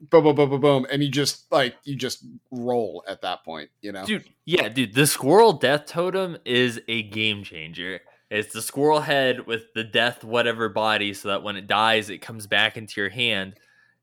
[0.00, 3.70] boom boom boom boom boom and you just like you just roll at that point
[3.80, 8.00] you know Dude, yeah, dude, the squirrel death totem is a game changer.
[8.30, 12.18] It's the squirrel head with the death whatever body so that when it dies it
[12.18, 13.54] comes back into your hand.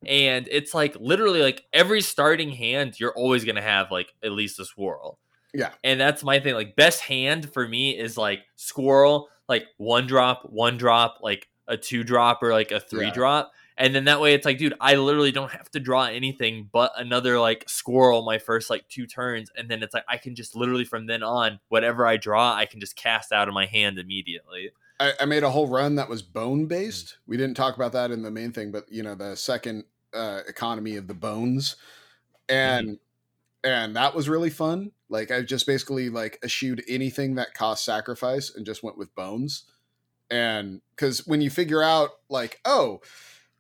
[0.05, 4.31] And it's like literally like every starting hand you're always going to have like at
[4.31, 5.19] least a squirrel.
[5.53, 5.69] Yeah.
[5.83, 10.43] And that's my thing like best hand for me is like squirrel like one drop,
[10.49, 13.13] one drop, like a two drop or like a three Yeah.
[13.13, 13.51] drop.
[13.77, 16.91] And then that way it's like, dude, I literally don't have to draw anything but
[16.95, 19.49] another like squirrel my first like two turns.
[19.57, 22.65] And then it's like I can just literally from then on, whatever I draw, I
[22.65, 24.71] can just cast out of my hand immediately.
[24.99, 27.17] I, I made a whole run that was bone based.
[27.27, 30.41] We didn't talk about that in the main thing, but you know the second uh,
[30.47, 31.75] economy of the bones,
[32.47, 32.99] and
[33.63, 34.91] and that was really fun.
[35.09, 39.65] Like I just basically like eschewed anything that cost sacrifice and just went with bones.
[40.29, 43.01] And because when you figure out like, oh,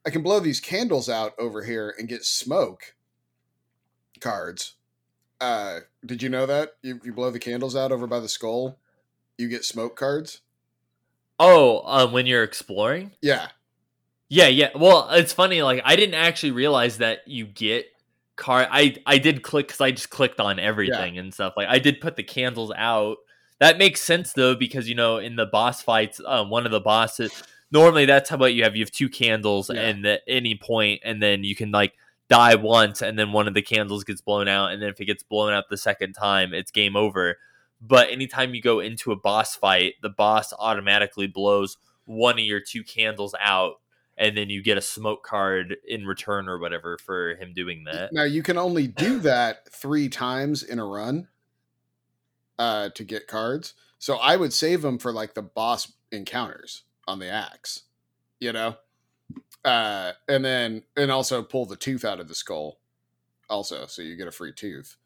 [0.05, 2.95] I can blow these candles out over here and get smoke
[4.19, 4.75] cards.
[5.39, 8.77] Uh, did you know that you, you blow the candles out over by the skull,
[9.37, 10.41] you get smoke cards?
[11.39, 13.11] Oh, uh, when you're exploring?
[13.21, 13.47] Yeah,
[14.29, 14.69] Yeah, yeah.
[14.75, 15.61] Well, it's funny.
[15.61, 17.85] Like I didn't actually realize that you get
[18.35, 18.67] car.
[18.69, 21.53] I I did click because I just clicked on everything and stuff.
[21.55, 23.17] Like I did put the candles out.
[23.59, 26.79] That makes sense though because you know in the boss fights, um, one of the
[26.79, 27.43] bosses
[27.73, 29.81] normally that's how about you have you have two candles Yeah.
[29.81, 31.93] and at any point, and then you can like
[32.29, 35.05] die once, and then one of the candles gets blown out, and then if it
[35.05, 37.37] gets blown out the second time, it's game over.
[37.85, 42.61] but anytime you go into a boss fight, the boss automatically blows one of your
[42.61, 43.81] two candles out
[44.17, 48.13] and then you get a smoke card in return or whatever for him doing that.
[48.13, 51.27] Now you can only do that three times in a run
[52.57, 53.73] uh, to get cards.
[53.99, 57.83] So I would save them for like the boss encounters on the axe,
[58.39, 58.75] you know,
[59.65, 62.79] uh, and then and also pull the tooth out of the skull,
[63.49, 64.97] also, so you get a free tooth.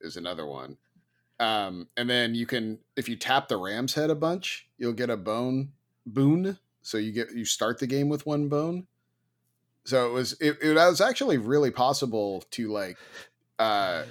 [0.00, 0.76] Is another one,
[1.40, 5.10] um, and then you can if you tap the ram's head a bunch, you'll get
[5.10, 5.72] a bone
[6.06, 6.58] boon.
[6.82, 8.86] So you get you start the game with one bone.
[9.84, 12.96] So it was it, it was actually really possible to like
[13.58, 14.04] uh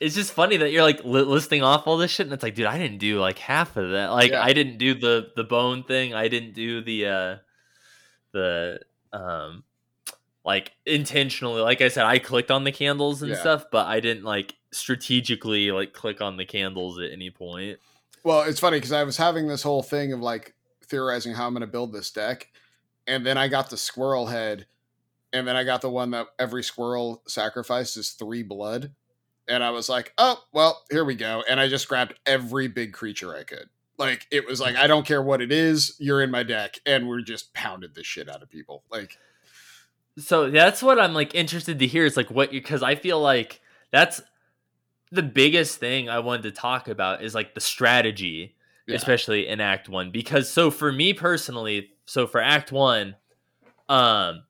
[0.00, 2.54] it's just funny that you're like li- listing off all this shit and it's like
[2.54, 4.42] dude i didn't do like half of that like Yeah.
[4.42, 7.36] i didn't do the the bone thing i didn't do the uh
[8.32, 8.80] the
[9.12, 9.64] um
[10.44, 13.38] like intentionally like i said i clicked on the candles and Yeah.
[13.40, 17.78] stuff but i didn't like strategically like click on the candles at any point
[18.24, 20.54] well it's funny because i was having this whole thing of like
[20.86, 22.48] theorizing how i'm going to build this deck
[23.06, 24.66] and then i got the squirrel head
[25.32, 28.92] and then i got the one that every squirrel sacrifices three blood
[29.50, 32.92] and i was like oh well here we go and i just grabbed every big
[32.94, 36.30] creature i could like it was like i don't care what it is you're in
[36.30, 39.18] my deck and we're just pounded the shit out of people like
[40.18, 43.20] so that's what i'm like interested to hear is like what you because i feel
[43.20, 44.20] like that's
[45.12, 48.54] the biggest thing i wanted to talk about is like the strategy
[48.86, 48.96] Yeah.
[48.96, 53.16] especially in act one because so for me personally so for act one
[53.88, 54.42] um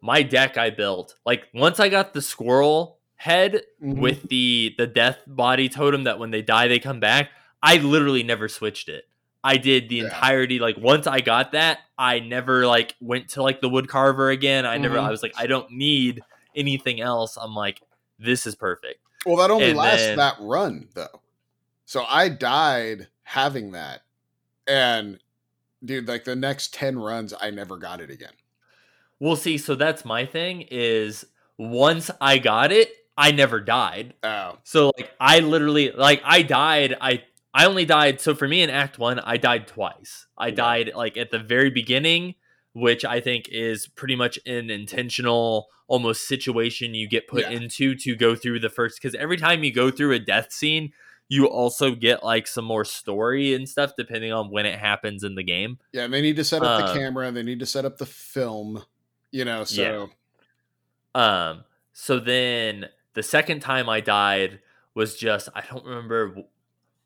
[0.00, 3.98] my deck i built like once i got the squirrel head Mhm.
[3.98, 7.30] with the the death body totem that when they die they come back
[7.62, 9.04] i literally never switched it
[9.44, 10.04] i did the Yeah.
[10.04, 14.30] entirety like once i got that i never like went to like the wood carver
[14.30, 15.04] again i never Mhm.
[15.04, 16.20] i was like i don't need
[16.56, 17.80] anything else i'm like
[18.18, 21.20] this is perfect Well, that only And lasts then- that run though.
[21.84, 24.02] So I died having that,
[24.66, 25.20] and
[25.84, 28.32] dude, like the next ten runs, I never got it again.
[29.20, 31.24] We'll see, so that's my thing is
[31.56, 34.14] once I got it, I never died.
[34.22, 38.62] Oh, So like I literally like I died, I I only died so for me
[38.62, 40.26] in act 1, I died twice.
[40.38, 40.54] I Yeah.
[40.54, 42.34] died like at the very beginning,
[42.72, 47.50] which I think is pretty much an intentional almost situation you get put Yeah.
[47.50, 50.92] into to go through the first cuz every time you go through a death scene,
[51.28, 55.34] you also get like some more story and stuff depending on when it happens in
[55.34, 55.78] the game.
[55.92, 56.04] yeah.
[56.04, 57.30] And they need to set up Uh, the camera.
[57.30, 58.82] They need to set up the film.
[59.30, 60.10] You know, so
[61.14, 64.60] Um, so then the second time I died
[64.94, 66.44] was just I don't remember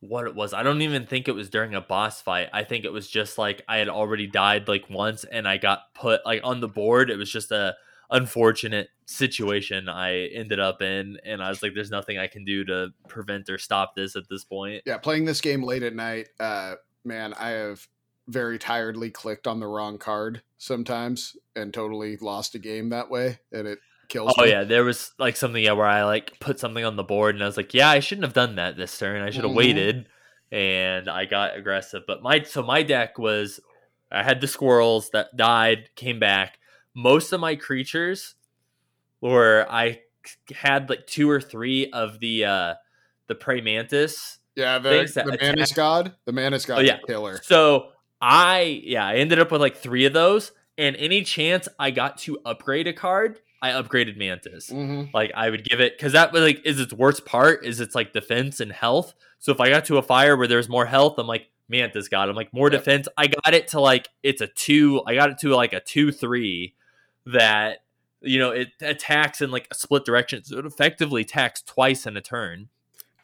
[0.00, 0.52] what it was.
[0.52, 2.48] I don't even think it was during a boss fight.
[2.52, 5.94] I think it was just like I had already died like once and I got
[5.94, 7.10] put like on the board.
[7.10, 7.76] It was just a
[8.10, 12.64] unfortunate situation I ended up in and I was like there's nothing I can do
[12.64, 14.82] to prevent or stop this at this point.
[14.86, 17.88] yeah, playing this game late at night, uh, man, I have
[18.28, 23.38] very tiredly clicked on the wrong card sometimes and totally lost a game that way,
[23.52, 23.78] and it
[24.08, 24.34] kills.
[24.38, 24.50] Oh me.
[24.50, 27.42] yeah, there was like something yeah, where I like put something on the board and
[27.44, 29.22] I was like, yeah, I shouldn't have done that this turn.
[29.22, 29.56] I should have Mhm.
[29.56, 30.06] waited,
[30.52, 32.02] and I got aggressive.
[32.06, 33.60] But my so my deck was
[34.10, 36.58] I had the squirrels that died, came back.
[36.94, 38.34] Most of my creatures
[39.20, 40.00] were I
[40.54, 42.74] had like two or three of the uh
[43.28, 44.38] the prey mantis.
[44.54, 44.78] yeah.
[44.78, 46.98] The, the attack- God, the Mantis God, Oh, yeah.
[47.06, 47.40] killer.
[47.42, 47.88] So
[48.20, 52.18] I yeah, I ended up with like three of those, and any chance I got
[52.18, 54.70] to upgrade a card, I upgraded mantis.
[54.70, 57.80] hmm Like I would give it because that was like is its worst part is
[57.80, 59.14] its like defense and health.
[59.38, 62.28] So if I got to a fire where there's more health, I'm like, Mantis got.
[62.28, 62.30] it.
[62.30, 62.80] I'm like more Yep.
[62.80, 63.08] defense.
[63.16, 65.02] I got it to like it's a two.
[65.06, 66.74] I got it to like a two three
[67.26, 67.78] that
[68.20, 70.44] you know it attacks in like a split direction.
[70.44, 72.68] So it effectively attacks twice in a turn.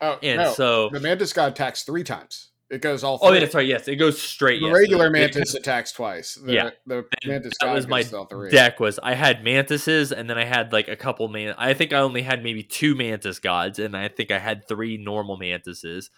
[0.00, 2.48] Oh And no, so the Mantis God attacks three times.
[2.72, 3.18] It goes all.
[3.20, 3.34] oh three.
[3.36, 3.66] yeah, that's right.
[3.66, 4.60] Yes, it goes straight.
[4.60, 4.74] The yes.
[4.74, 6.36] regular Mantis attacks twice.
[6.36, 6.70] The, Yeah.
[6.86, 8.50] the Mantis that was my goes all three.
[8.50, 11.92] deck was I had mantises and then I had like a couple man I think
[11.92, 16.10] I only had maybe two mantis gods and I think I had three normal mantises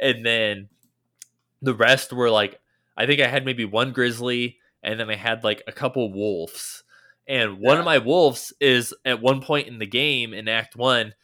[0.00, 0.68] and then
[1.62, 2.58] the rest were like
[2.96, 6.82] I think I had maybe one grizzly and then I had like a couple wolves
[7.28, 11.14] and one of my wolves is at one point in the game in act 1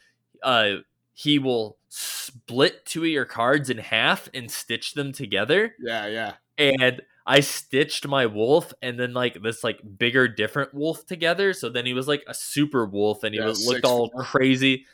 [0.45, 0.75] uh
[1.19, 6.35] he will split two of your cards in half and stitch them together Yeah, yeah.
[6.59, 11.55] and I stitched my wolf and then like this like bigger different wolf together.
[11.55, 14.23] So then he was like a super wolf and he Yeah, was looked all four.
[14.23, 14.85] crazy.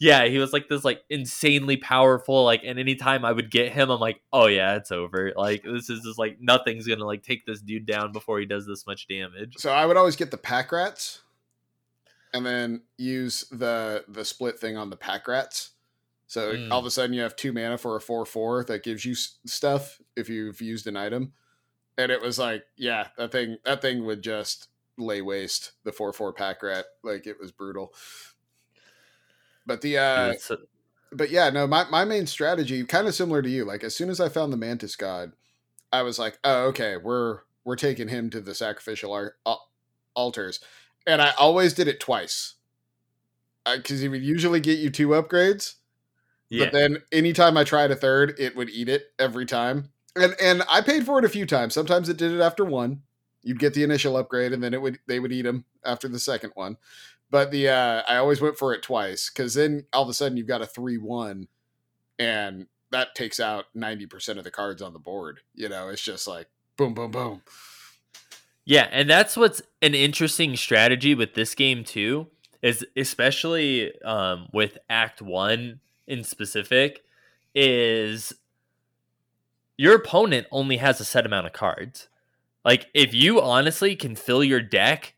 [0.00, 2.42] Yeah, he was like this like insanely powerful.
[2.44, 5.32] Like, and anytime I would get him, I'm like, oh yeah, it's over.
[5.36, 8.66] Like this is just like nothing's gonna like take this dude down before he does
[8.66, 9.54] this much damage.
[9.58, 11.20] So I would always get the pack rats,
[12.36, 15.70] and then use the the split thing on the pack rats,
[16.28, 16.72] So Mm.
[16.72, 19.14] all of a sudden you have two mana for a four four that gives you
[19.14, 21.32] stuff if you've used an item,
[21.98, 24.68] and it was like, yeah, that thing that thing would just
[24.98, 26.86] lay waste the four four pack rat.
[27.04, 27.92] Like it was brutal.
[29.66, 30.58] But the uh, so-
[31.12, 33.64] but yeah, no, my, my main strategy, kind of similar to you.
[33.64, 35.32] Like as soon as I found the Mantis God,
[35.92, 39.70] I was like, oh, okay, we're we're taking him to the sacrificial ar- al-
[40.14, 40.60] altars,
[41.06, 42.54] and I always did it twice
[43.64, 45.74] because he would usually get you two upgrades,
[46.48, 46.64] yeah.
[46.64, 50.62] but then anytime I tried a third, it would eat it every time, and and
[50.68, 51.74] I paid for it a few times.
[51.74, 53.02] Sometimes it did it after one.
[53.42, 56.18] You'd get the initial upgrade, and then it would they would eat him after the
[56.18, 56.76] second one.
[57.30, 60.36] But the uh, I always went for it twice because then all of a sudden
[60.36, 61.48] you've got a three one,
[62.18, 65.40] and that takes out ninety percent of the cards on the board.
[65.54, 67.42] You know, it's just like boom, boom, boom.
[68.66, 72.26] Yeah, and that's what's an interesting strategy with this game too,
[72.62, 77.04] is especially um, with Act One in specific,
[77.54, 78.34] is
[79.76, 82.08] your opponent only has a set amount of cards.
[82.64, 85.14] Like if you honestly can fill your deck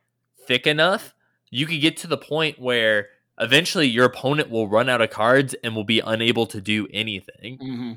[0.47, 1.15] thick enough,
[1.51, 3.09] you could get to the point where
[3.41, 7.57] eventually your opponent will run out of cards and will be unable to do anything
[7.59, 7.93] Mm-hmm.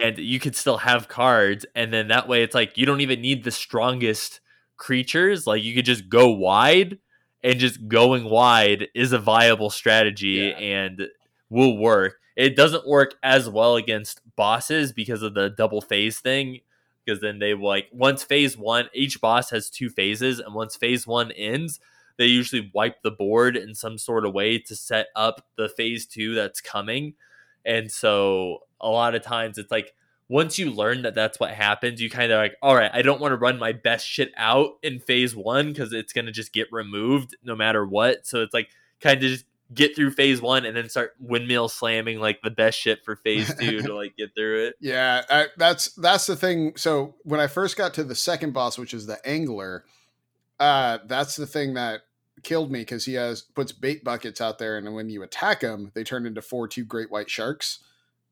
[0.00, 3.20] and you could still have cards and then that way it's like you don't even
[3.20, 4.40] need the strongest
[4.76, 6.98] creatures like you could just go wide
[7.42, 10.58] and just going wide is a viable strategy Yeah.
[10.58, 11.02] and
[11.50, 16.60] will work it doesn't work as well against bosses because of the double phase thing
[17.04, 21.06] because then they like once phase one each boss has two phases and once phase
[21.06, 21.80] one ends
[22.18, 26.06] they usually wipe the board in some sort of way to set up the phase
[26.06, 27.14] two that's coming
[27.64, 29.94] and so a lot of times it's like
[30.28, 33.20] once you learn that that's what happens, you kind of like, all right, I don't
[33.20, 36.52] want to run my best shit out in phase one because it's going to just
[36.52, 38.26] get removed no matter what.
[38.26, 38.68] So it's like
[39.00, 39.44] kind of just
[39.74, 43.52] get through phase one and then start windmill slamming like the best shit for phase
[43.54, 44.74] two to like get through it.
[44.80, 46.72] Yeah, I, that's that's the thing.
[46.76, 49.84] So when I first got to the second boss, which is the angler,
[50.58, 52.02] uh, that's the thing that
[52.42, 55.90] killed me because he has puts bait buckets out there, and when you attack him,
[55.94, 57.80] they turn into four two great white sharks,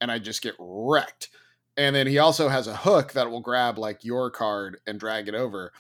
[0.00, 1.30] and I just get wrecked.
[1.76, 5.28] And then he also has a hook that will grab like your card and drag
[5.28, 5.72] it over.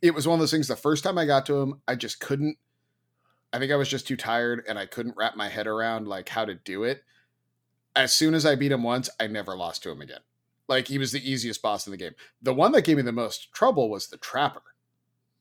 [0.00, 0.68] It was one of those things.
[0.68, 2.56] The first time I got to him, I just couldn't.
[3.52, 6.28] I think I was just too tired, and I couldn't wrap my head around like
[6.28, 7.02] how to do it.
[7.96, 10.20] As soon as I beat him once, I never lost to him again.
[10.68, 12.14] Like he was the easiest boss in the game.
[12.42, 14.62] The one that gave me the most trouble was the trapper.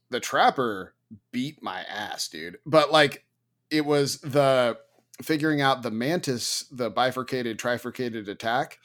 [0.10, 0.96] The trapper
[1.32, 2.58] beat my ass, dude.
[2.66, 3.26] But like
[3.70, 4.78] it was the
[5.22, 8.80] figuring out the mantis, the bifurcated, trifurcated attack,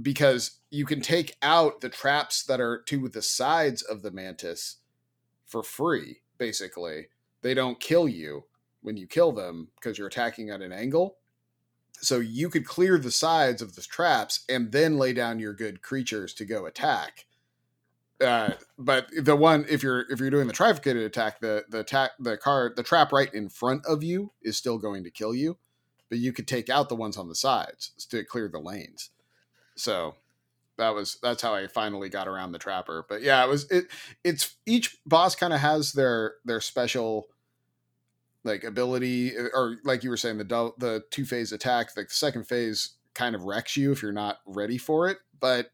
[0.00, 4.76] because you can take out the traps that are to the sides of the mantis
[5.46, 7.08] for free, basically.
[7.42, 8.44] They don't kill you
[8.82, 11.16] when you kill them because you're attacking at an angle.
[12.00, 15.82] So you could clear the sides of the traps and then lay down your good
[15.82, 17.26] creatures to go attack.
[18.20, 22.12] Uh, but the one if you're if you're doing the trifurcated attack, the the attack
[22.18, 25.56] the card the trap right in front of you is still going to kill you,
[26.10, 29.10] but you could take out the ones on the sides to clear the lanes.
[29.80, 30.14] So
[30.76, 33.04] that was that's how I finally got around the trapper.
[33.08, 33.86] But yeah, it was it
[34.24, 37.28] it's each boss kind of has their their special
[38.44, 42.06] like ability eh, or like you were saying the dou- the two phase attack the
[42.08, 45.72] second phase kind of wrecks you if you're not ready for it but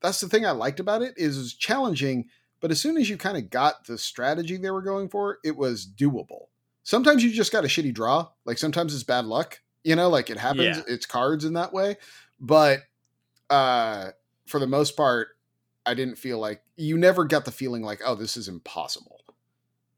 [0.00, 2.26] that's the thing i liked about it is it was challenging
[2.60, 5.56] but as soon as you kind of got the strategy they were going for it
[5.56, 6.44] was doable
[6.84, 10.30] sometimes you just got a shitty draw like sometimes it's bad luck you know like
[10.30, 10.82] it happens Yeah.
[10.86, 11.96] it's cards in that way
[12.38, 12.80] but
[13.50, 14.10] uh
[14.46, 15.28] for the most part
[15.86, 19.20] i didn't feel like you never got the feeling like oh this is impossible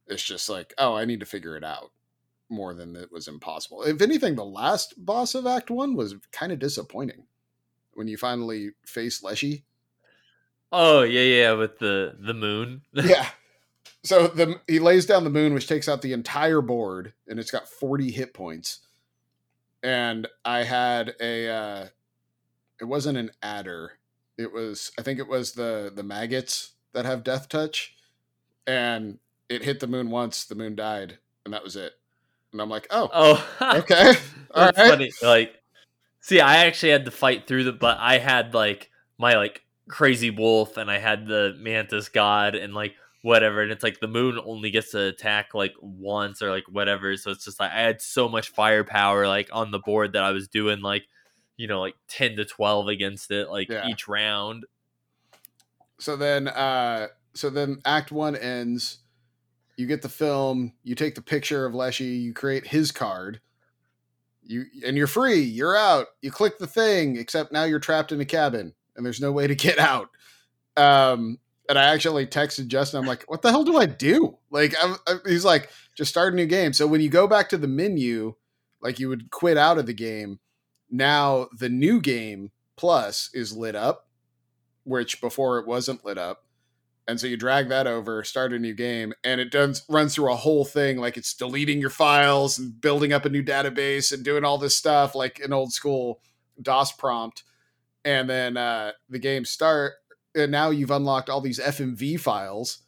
[0.07, 1.91] it's just like oh i need to figure it out
[2.49, 3.83] more than it was impossible.
[3.83, 7.25] If anything, the last boss of Act One was kind of disappointing
[7.95, 9.65] when you finally face Leshy.
[10.73, 12.83] Oh yeah, yeah, with the the moon.
[12.95, 13.29] Yeah.
[14.03, 17.51] So the he lays down the moon, which takes out the entire board, and it's
[17.51, 18.81] got forty hit points.
[19.83, 21.87] And I had a, uh,
[22.81, 23.99] it wasn't an adder.
[24.39, 27.95] It was, I think it was the the maggots that have death touch,
[28.67, 30.45] and it hit the moon once.
[30.45, 31.93] The moon died, and that was it.
[32.53, 33.49] And I'm like, oh, oh,
[33.79, 34.15] okay,
[34.55, 34.91] all That's right.
[34.91, 35.11] funny.
[35.23, 35.55] Like,
[36.21, 40.31] see, I actually had to fight through the, but I had like my like crazy
[40.31, 43.61] wolf, and I had the mantis god, and like whatever.
[43.61, 47.17] And it's like the moon only gets to attack like once or like whatever.
[47.17, 50.31] So it's just like I had so much firepower like on the board that I
[50.31, 51.03] was doing like,
[51.57, 53.87] you know, like ten to twelve against it like Yeah.
[53.89, 54.65] each round.
[55.99, 58.99] so then uh so then act one ends
[59.77, 63.41] you get the film you take the picture of leshy you create his card
[64.49, 65.41] you and you're free.
[65.41, 66.07] You're out.
[66.23, 69.49] You click the thing, except now you're trapped in a cabin and there's no way
[69.49, 70.09] to get out.
[70.77, 71.39] Um,
[71.69, 73.01] and I actually texted Justin.
[73.01, 76.33] I'm like, "What the hell do I do?" Like, I'm, I, he's like, "Just start
[76.33, 78.37] a new game." So when you go back to the menu,
[78.81, 80.39] like you would quit out of the game,
[80.91, 84.09] now the new game plus is lit up,
[84.85, 86.45] which before it wasn't lit up.
[87.09, 90.33] And so you drag that over, start a new game, and it does runs through
[90.33, 94.25] a whole thing like it's deleting your files and building up a new database and
[94.25, 96.21] doing all this stuff like an old school
[96.61, 97.45] DOS prompt.
[98.05, 99.95] And then uh, the game start,
[100.35, 102.79] and now you've unlocked all these FMV files.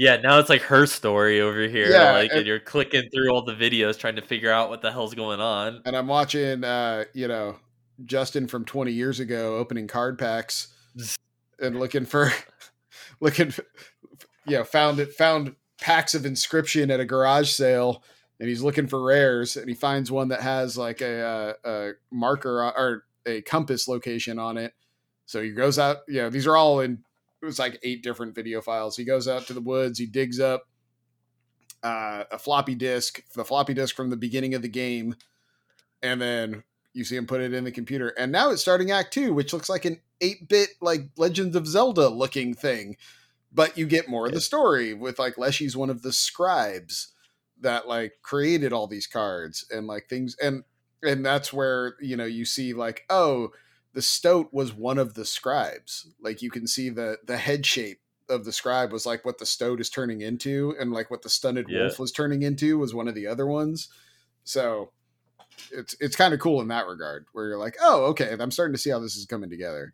[0.00, 1.90] Yeah, now it's like her story over here.
[1.90, 4.80] Yeah, like, and, and- you're clicking through all the videos trying to figure out what
[4.80, 5.82] the hell's going on.
[5.84, 7.56] And I'm watching, uh, you know,
[8.06, 10.68] Justin from 20 years ago opening card packs
[11.60, 12.32] and looking for,
[13.20, 13.62] looking, for,
[14.46, 18.02] you know, found it, found packs of inscryption at a garage sale
[18.38, 21.90] and he's looking for rares and he finds one that has like a, uh, a
[22.10, 24.72] marker or a compass location on it.
[25.26, 27.04] So he goes out, you know, these are all in,
[27.42, 28.96] it was like eight different video files.
[28.96, 30.68] He goes out to the woods, he digs up
[31.82, 35.14] uh, a floppy disk, the floppy disk from the beginning of the game,
[36.02, 36.62] and then
[36.92, 38.08] you see him put it in the computer.
[38.18, 42.08] And now it's starting Act Two, which looks like an eight-bit like Legends of Zelda
[42.08, 42.96] looking thing,
[43.52, 47.12] but you get more of the story with like Leshy's one of the scribes
[47.60, 50.64] that like created all these cards and like things and
[51.02, 53.50] and that's where you know you see like oh
[53.92, 56.08] the stoat was one of the scribes.
[56.20, 59.46] Like you can see the the head shape of the scribe was like what the
[59.46, 61.80] stoat is turning into and like what the stunted Yeah.
[61.82, 63.88] wolf was turning into was one of the other ones.
[64.44, 64.92] So
[65.72, 68.72] it's it's kind of cool in that regard where you're like oh okay i'm starting
[68.72, 69.92] to see how this is coming together.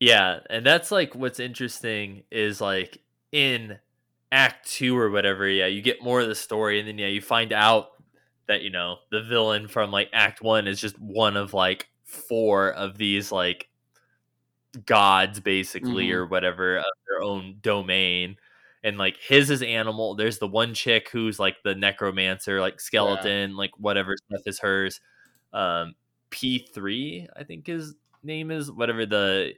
[0.00, 2.98] Yeah, and that's like what's interesting is like
[3.30, 3.78] in
[4.32, 7.20] act 2 or whatever, yeah, you get more of the story and then yeah, you
[7.20, 7.88] find out
[8.48, 12.72] that you know, the villain from like act 1 is just one of like four
[12.72, 13.68] of these like
[14.86, 16.14] gods basically Mhm.
[16.14, 18.36] or whatever of their own domain.
[18.84, 20.14] And like his is animal.
[20.14, 25.00] There's the one chick who's like the necromancer, like skeleton, like whatever stuff is hers.
[25.52, 25.94] Um
[26.30, 29.54] P3, I think his name is whatever the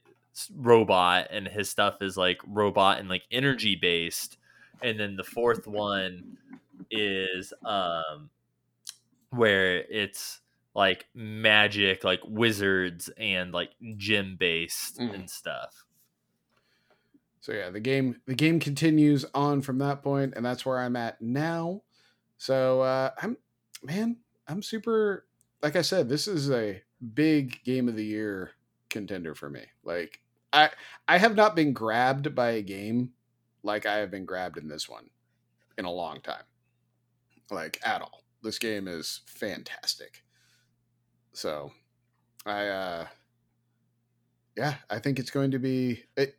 [0.55, 4.39] robot and his stuff is like robot and like energy based
[4.83, 6.37] and then the fourth one
[6.91, 8.31] is um
[9.31, 10.41] where it's
[10.75, 15.15] like magic like wizards and like gym based Mm.
[15.15, 15.85] and stuff
[17.41, 20.97] So yeah, the game the game continues on from that point, and that's where I'm
[20.97, 21.83] at now.
[22.39, 23.37] So uh, I'm
[23.83, 24.17] man,
[24.49, 25.27] I'm super.
[25.63, 26.83] Like I said, this is a
[27.15, 28.53] big game of the year
[28.89, 29.61] contender for me.
[29.85, 30.21] Like
[30.55, 30.71] I
[31.07, 33.13] I have not been grabbed by a game
[33.63, 35.11] like I have been grabbed in this one
[35.77, 36.45] in a long time,
[37.51, 38.25] like at all.
[38.43, 40.24] This game is fantastic.
[41.35, 41.73] So
[42.47, 43.07] I uh
[44.57, 46.37] yeah, I think it's going to be it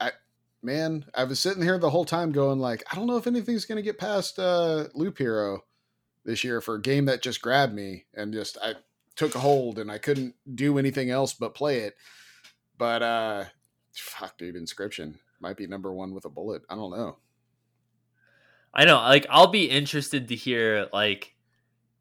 [0.00, 0.12] I,
[0.62, 3.64] man, I was sitting here the whole time going like, I don't know if anything's
[3.64, 5.64] going to get past uh, Loop Hero
[6.24, 8.74] this year for a game that just grabbed me and just I
[9.16, 11.96] took a hold and I couldn't do anything else but play it.
[12.76, 13.44] But uh,
[13.94, 16.62] fuck, dude, Inscryption might be number one with a bullet.
[16.68, 17.18] I don't know.
[18.74, 21.33] i know like i'll be interested to hear like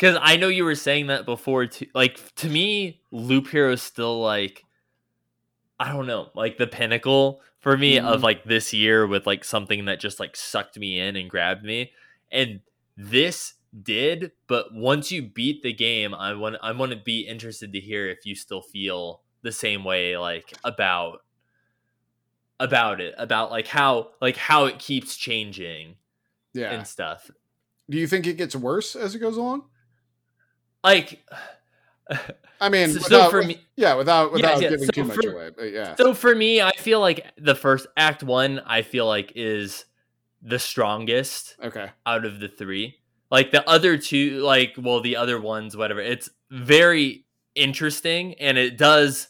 [0.04, 3.82] because i know you were saying that before too like to me loop hero is
[3.82, 4.66] still like
[5.80, 8.06] i don't know like the pinnacle for me Mhm.
[8.06, 11.64] of like this year with like something that just like sucked me in and grabbed
[11.64, 11.94] me
[12.34, 12.60] and
[12.98, 17.72] this did but once you beat the game i want i want to be interested
[17.72, 21.20] to hear if you still feel the same way like about
[22.60, 25.96] about it about like how like how it keeps changing
[26.54, 26.72] Yeah.
[26.74, 27.32] and stuff
[27.90, 29.66] do you think it gets worse as it goes along?
[30.84, 31.24] Like
[32.62, 35.50] I mean, so, without, for me yeah, without without yeah, giving so too much away.
[35.56, 39.34] But yeah, so for me i feel like the first act one i feel like
[39.36, 39.86] is
[40.44, 42.98] the strongest okay, out of the three.
[43.32, 48.78] Like the other two like well the other ones whatever it's very interesting and it
[48.78, 49.30] does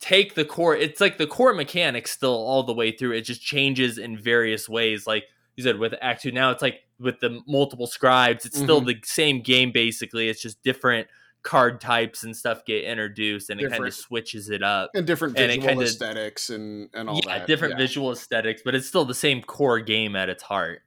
[0.00, 3.12] take the core it's like the core mechanics still all the way through.
[3.12, 5.06] It just changes in various ways.
[5.06, 5.24] Like
[5.56, 8.86] you said with act two now it's like with the multiple scribes it's still Mhm.
[8.86, 11.08] the same game basically it's just different
[11.42, 15.36] card types and stuff get introduced and it kind of switches it up and different
[15.38, 17.26] And it visual kinda- aesthetics and and all that.
[17.26, 17.46] yeah, that.
[17.46, 17.78] different yeah.
[17.78, 20.80] visual aesthetics, but it's still the same core game at its heart.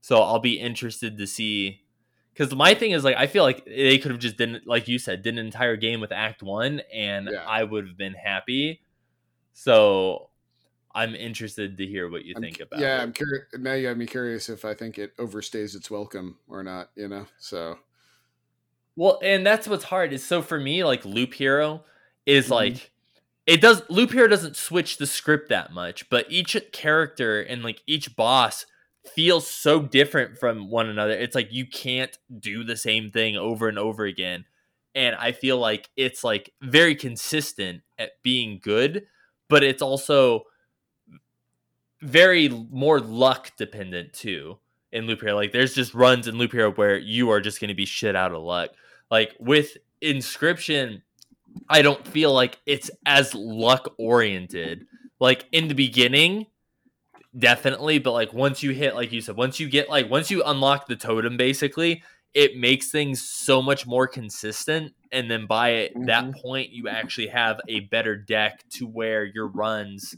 [0.00, 1.82] So I'll be interested to see
[2.32, 4.98] because my thing is like I feel like they could have just didn't like you
[4.98, 7.44] said did an entire game with Act One and Yeah.
[7.46, 8.80] I would have been happy.
[9.52, 10.30] So
[10.94, 13.02] I'm interested to hear what you I'm think about yeah, it.
[13.02, 13.44] I'm curious.
[13.54, 16.90] Now you have me curious if I think it overstays its welcome or not.
[16.96, 17.78] You know, so
[18.96, 21.84] Well, and that's what's hard is so for me, like Loop Hero
[22.26, 22.50] is Mhm.
[22.50, 22.92] like
[23.46, 27.82] it does Loop Hero doesn't switch the script that much, but each character and like
[27.86, 28.66] each boss
[29.14, 31.12] feels so different from one another.
[31.12, 34.44] It's like you can't do the same thing over and over again.
[34.94, 39.06] And I feel like it's like very consistent at being good,
[39.48, 40.44] but it's also
[42.02, 44.58] very more luck dependent too
[44.90, 45.34] in Loop Hero.
[45.34, 48.14] Like there's just runs in Loop Hero where you are just going to be shit
[48.14, 48.70] out of luck.
[49.10, 51.02] Like with Inscryption,
[51.68, 54.86] I don't feel like it's as luck oriented.
[55.20, 56.46] Like in the beginning,
[57.38, 60.42] definitely, but like once you hit, like you said, once you get like once you
[60.44, 62.02] unlock the totem, basically,
[62.34, 64.94] it makes things so much more consistent.
[65.12, 66.40] And then by that mm-hmm.
[66.40, 70.16] point, you actually have a better deck to where your runs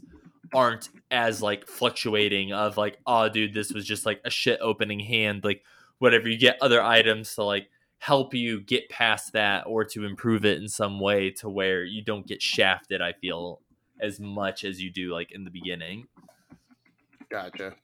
[0.55, 4.99] aren't as like fluctuating of like, oh dude, this was just like a shit opening
[4.99, 5.61] hand, like
[5.99, 6.29] whatever.
[6.29, 10.61] You get other items to like help you get past that or to improve it
[10.61, 13.61] in some way to where you don't get shafted, I feel,
[13.99, 16.07] as much as you do like in the beginning.
[17.29, 17.75] Gotcha.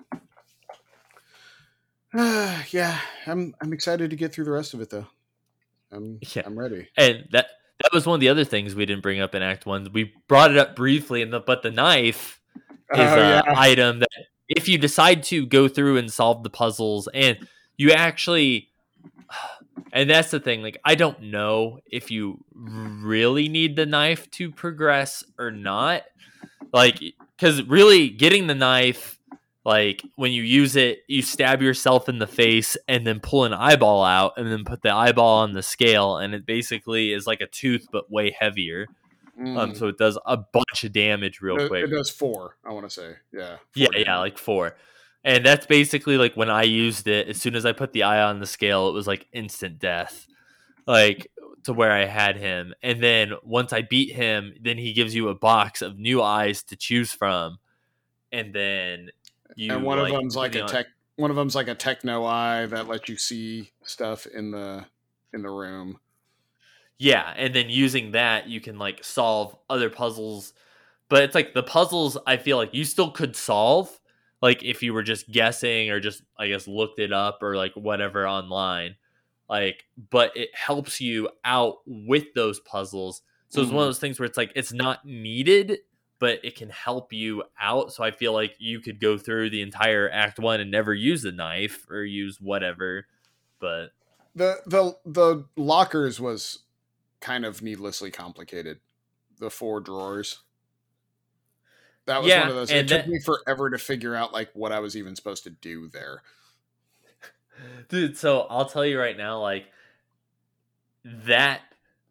[2.14, 5.08] Uh, yeah, I'm I'm excited to get through the rest of it though.
[5.92, 6.44] I'm Yeah.
[6.46, 6.88] I'm ready.
[6.98, 7.48] And that
[7.84, 9.88] that was one of the other things we didn't bring up in Act One.
[9.92, 12.41] We brought it up briefly, in the but the knife
[12.94, 13.54] is Oh, an yeah.
[13.56, 14.10] item that
[14.50, 17.38] if you decide to go through and solve the puzzles, and
[17.78, 18.70] you actually,
[19.94, 20.62] and that's the thing.
[20.62, 26.04] Like I don't know if you really need the knife to progress or not.
[26.74, 27.00] Like
[27.36, 29.18] because really getting the knife
[29.66, 33.54] like when you use it you stab yourself in the face and then pull an
[33.54, 37.42] eyeball out and then put the eyeball on the scale and it basically is like
[37.42, 38.88] a tooth but way heavier
[39.42, 39.78] um Mm.
[39.78, 42.58] so it does a bunch of damage real it, quick it does four.
[42.64, 44.20] I want to say, yeah, yeah four yeah damage.
[44.20, 44.76] like four
[45.24, 48.22] and that's basically like when i used it as soon as i put the eye
[48.22, 50.28] on the scale it was like instant death
[50.88, 51.28] like
[51.64, 55.30] to where i had him and then once i beat him then he gives you
[55.30, 57.60] a box of new eyes to choose from
[58.32, 59.10] and then
[59.56, 60.86] you and one like, of them's like a on- tech.
[61.18, 64.86] One of them's like a techno eye that lets you see stuff in the
[65.34, 66.00] in the room.
[67.02, 70.54] Yeah, and then using that, you can like solve other puzzles.
[71.10, 74.00] But it's like the puzzles I feel like you still could solve,
[74.40, 77.74] like if you were just guessing or just, I guess, looked it up or like
[77.74, 78.98] whatever online.
[79.50, 83.24] Like, but it helps you out with those puzzles.
[83.50, 83.88] So it's one of mm.
[83.88, 85.80] those things where it's like it's not needed,
[86.20, 87.92] but it can help you out.
[87.94, 91.24] So I feel like you could go through the entire act one and never use
[91.24, 93.08] the knife or use whatever.
[93.60, 93.88] But
[94.36, 96.60] The the the lockers was
[97.22, 98.80] kind of needlessly complicated.
[99.40, 100.40] The four drawers.
[102.06, 102.72] That was Yeah, one of those.
[102.72, 105.50] It took that- me forever to figure out like what I was even supposed to
[105.52, 106.24] do there.
[107.90, 109.66] dude so i'll tell you right now like
[111.04, 111.62] that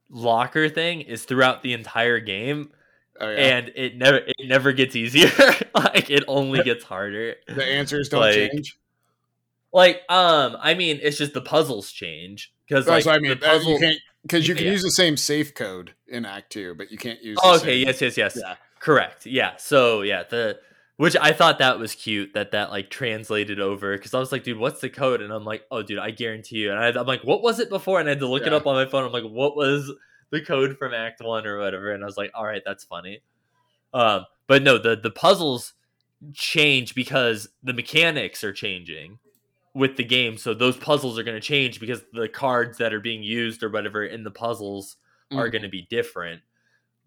[0.08, 2.70] locker thing is throughout the entire game
[3.20, 3.36] Oh yeah.
[3.36, 5.30] and it never it never gets easier
[5.74, 8.78] like it only gets harder the answers don't like, change.
[9.72, 13.30] like um i mean it's just the puzzles change because like I mean.
[13.30, 14.72] the puzzle you can't because you can Yeah.
[14.72, 17.38] use the same safe code in Act Two, but you can't use.
[17.42, 18.38] oh, okay same- yes yes yes.
[18.40, 18.56] Yeah.
[18.78, 19.56] correct yeah.
[19.56, 20.58] So yeah the
[20.96, 24.44] which i thought that was cute that that like translated over because i was like
[24.44, 25.22] dude what's the code?
[25.22, 26.70] And i'm like oh dude i guarantee you.
[26.70, 28.00] And I, i'm like what was it before?
[28.00, 29.04] And i had to look it up on my phone.
[29.04, 29.90] I'm like what was
[30.30, 31.90] the code from act one or whatever?
[31.92, 33.22] And i was like all right that's funny.
[33.94, 35.72] Um but no the the puzzles
[36.34, 39.18] change because the mechanics are changing
[39.74, 43.00] with the game so those puzzles are going to change because the cards that are
[43.00, 44.96] being used or whatever in the puzzles
[45.32, 45.52] are Mhm.
[45.52, 46.40] going to be different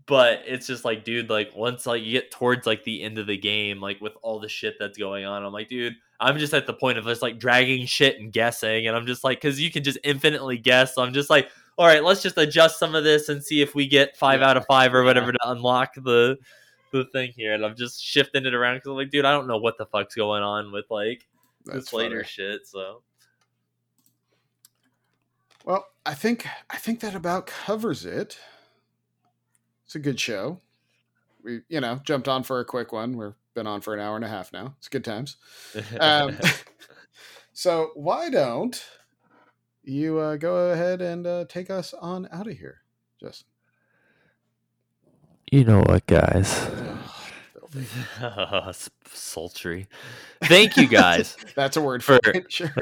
[0.06, 3.27] but it's just like dude like once like you get towards like the end of
[3.27, 6.53] the game like with all the shit that's going on i'm like dude i'm just
[6.53, 9.60] at the point of just like dragging shit and guessing and i'm just like because
[9.61, 12.95] you can just infinitely guess so i'm just like all right let's just adjust some
[12.95, 14.49] of this and see if we get five Yeah.
[14.49, 15.06] out of five or Yeah.
[15.06, 16.38] whatever to unlock the
[16.91, 19.48] the thing here and i'm just shifting it around because i'm like dude i don't
[19.48, 21.26] know what the fuck's going on with like
[21.65, 22.27] That's this later funny.
[22.27, 23.03] shit so
[25.65, 28.38] Well, I think I think that about covers it.
[29.85, 30.60] It's a good show.
[31.44, 33.18] We, you know, jumped on for a quick one.
[33.18, 34.76] We've been on for an hour and a half now.
[34.77, 35.38] It's good times.
[35.99, 36.38] Um,
[37.53, 38.84] so why don't
[39.84, 42.81] you uh, go ahead and uh, take us on out of here,
[43.19, 43.48] Justin?
[45.52, 46.68] you know what guys
[49.14, 49.88] Sultry.
[50.44, 51.36] Thank you guys.
[51.56, 52.45] That's a word for, For- it.
[52.52, 52.74] Sure.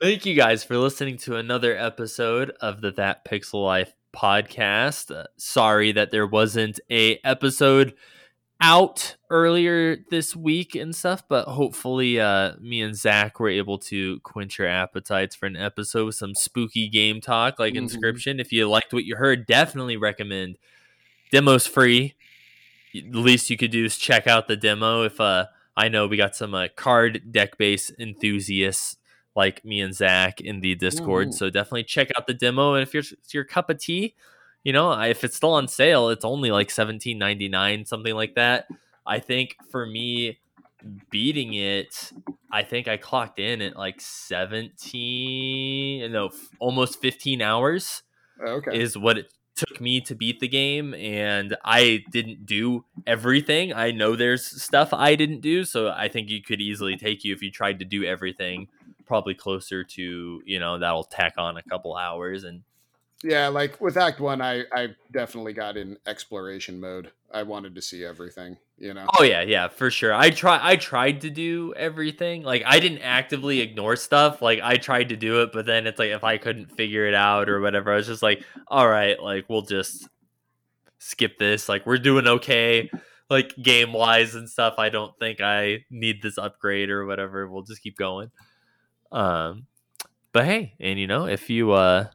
[0.00, 5.14] Thank you guys for listening to another episode of the That Pixel Life podcast.
[5.14, 7.94] Uh, sorry that there wasn't a episode
[8.60, 14.20] out earlier this week and stuff, but hopefully, uh, me and Zach were able to
[14.20, 17.88] quench your appetites for an episode with some spooky game talk like Mhm.
[17.90, 18.40] Inscryption.
[18.40, 20.58] If you liked what you heard, definitely recommend.
[21.32, 22.14] Demo's free.
[23.02, 25.02] The least you could do is check out the demo.
[25.04, 25.46] If uh,
[25.76, 28.96] I know we got some uh, card deck base enthusiasts
[29.34, 31.34] like me and Zach in the Discord, Mhm.
[31.34, 32.74] so definitely check out the demo.
[32.74, 34.14] And if you're, it's your cup of tea,
[34.64, 38.34] you know, if it's still on sale, it's only like seventeen ninety nine, something like
[38.34, 38.66] that.
[39.06, 40.38] I think for me,
[41.10, 42.12] beating it,
[42.50, 48.02] I think I clocked in at like seventeen, no, f- almost fifteen hours
[48.44, 48.78] Okay.
[48.80, 53.72] is what it took me to beat the game and I didn't do everything.
[53.72, 57.34] I know there's stuff I didn't do, so I think you could easily take you
[57.34, 58.68] if you tried to do everything
[59.06, 62.62] probably closer to, you know, that'll tack on a couple hours and
[63.22, 67.12] yeah, like with Act One, I I definitely got in exploration mode.
[67.32, 68.56] I wanted to see everything.
[68.78, 69.06] You know.
[69.18, 70.14] Oh yeah, yeah, for sure.
[70.14, 72.42] I try I tried to do everything.
[72.42, 74.42] Like I didn't actively ignore stuff.
[74.42, 77.14] Like I tried to do it, but then it's like if I couldn't figure it
[77.14, 80.06] out or whatever, I was just like, all right, like we'll just
[80.98, 81.68] skip this.
[81.68, 82.90] Like we're doing okay.
[83.30, 84.74] Like game wise and stuff.
[84.78, 87.48] I don't think I need this upgrade or whatever.
[87.48, 88.30] We'll just keep going.
[89.10, 89.66] Um
[90.32, 92.08] but hey, and you know, if you uh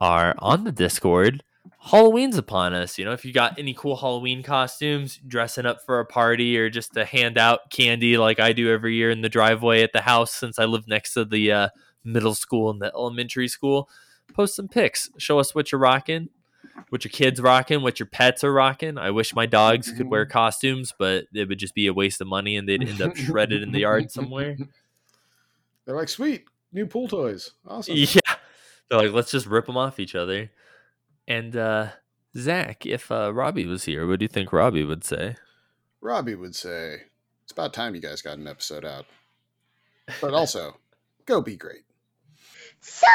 [0.00, 1.42] are on the Discord,
[1.82, 2.98] Halloween's upon us.
[2.98, 6.68] You know, if you got any cool Halloween costumes, dressing up for a party, or
[6.68, 10.02] just to hand out candy like I do every year in the driveway at the
[10.02, 11.68] house since I live next to the uh,
[12.04, 13.88] middle school and the elementary school,
[14.34, 15.10] post some pics.
[15.16, 16.28] Show us what you're rocking,
[16.90, 18.98] what your kids rocking, what your pets are rocking.
[18.98, 22.26] I wish my dogs could wear costumes, but it would just be a waste of
[22.26, 24.56] money and they'd end up shredded in the yard somewhere.
[25.86, 27.52] They're like, sweet new pool toys.
[27.66, 27.96] Awesome.
[28.90, 28.98] Yeah.
[28.98, 30.50] They're like, let's just rip them off each other.
[31.28, 31.88] And uh
[32.36, 35.36] Zach, if uh Robbie was here, what do you think Robbie would say?
[36.00, 37.02] Robbie would say,
[37.42, 39.06] "It's about time you guys got an episode out."
[40.20, 40.76] But also,
[41.26, 41.84] go be great.
[42.80, 43.06] So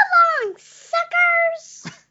[0.44, 1.98] long, suckers!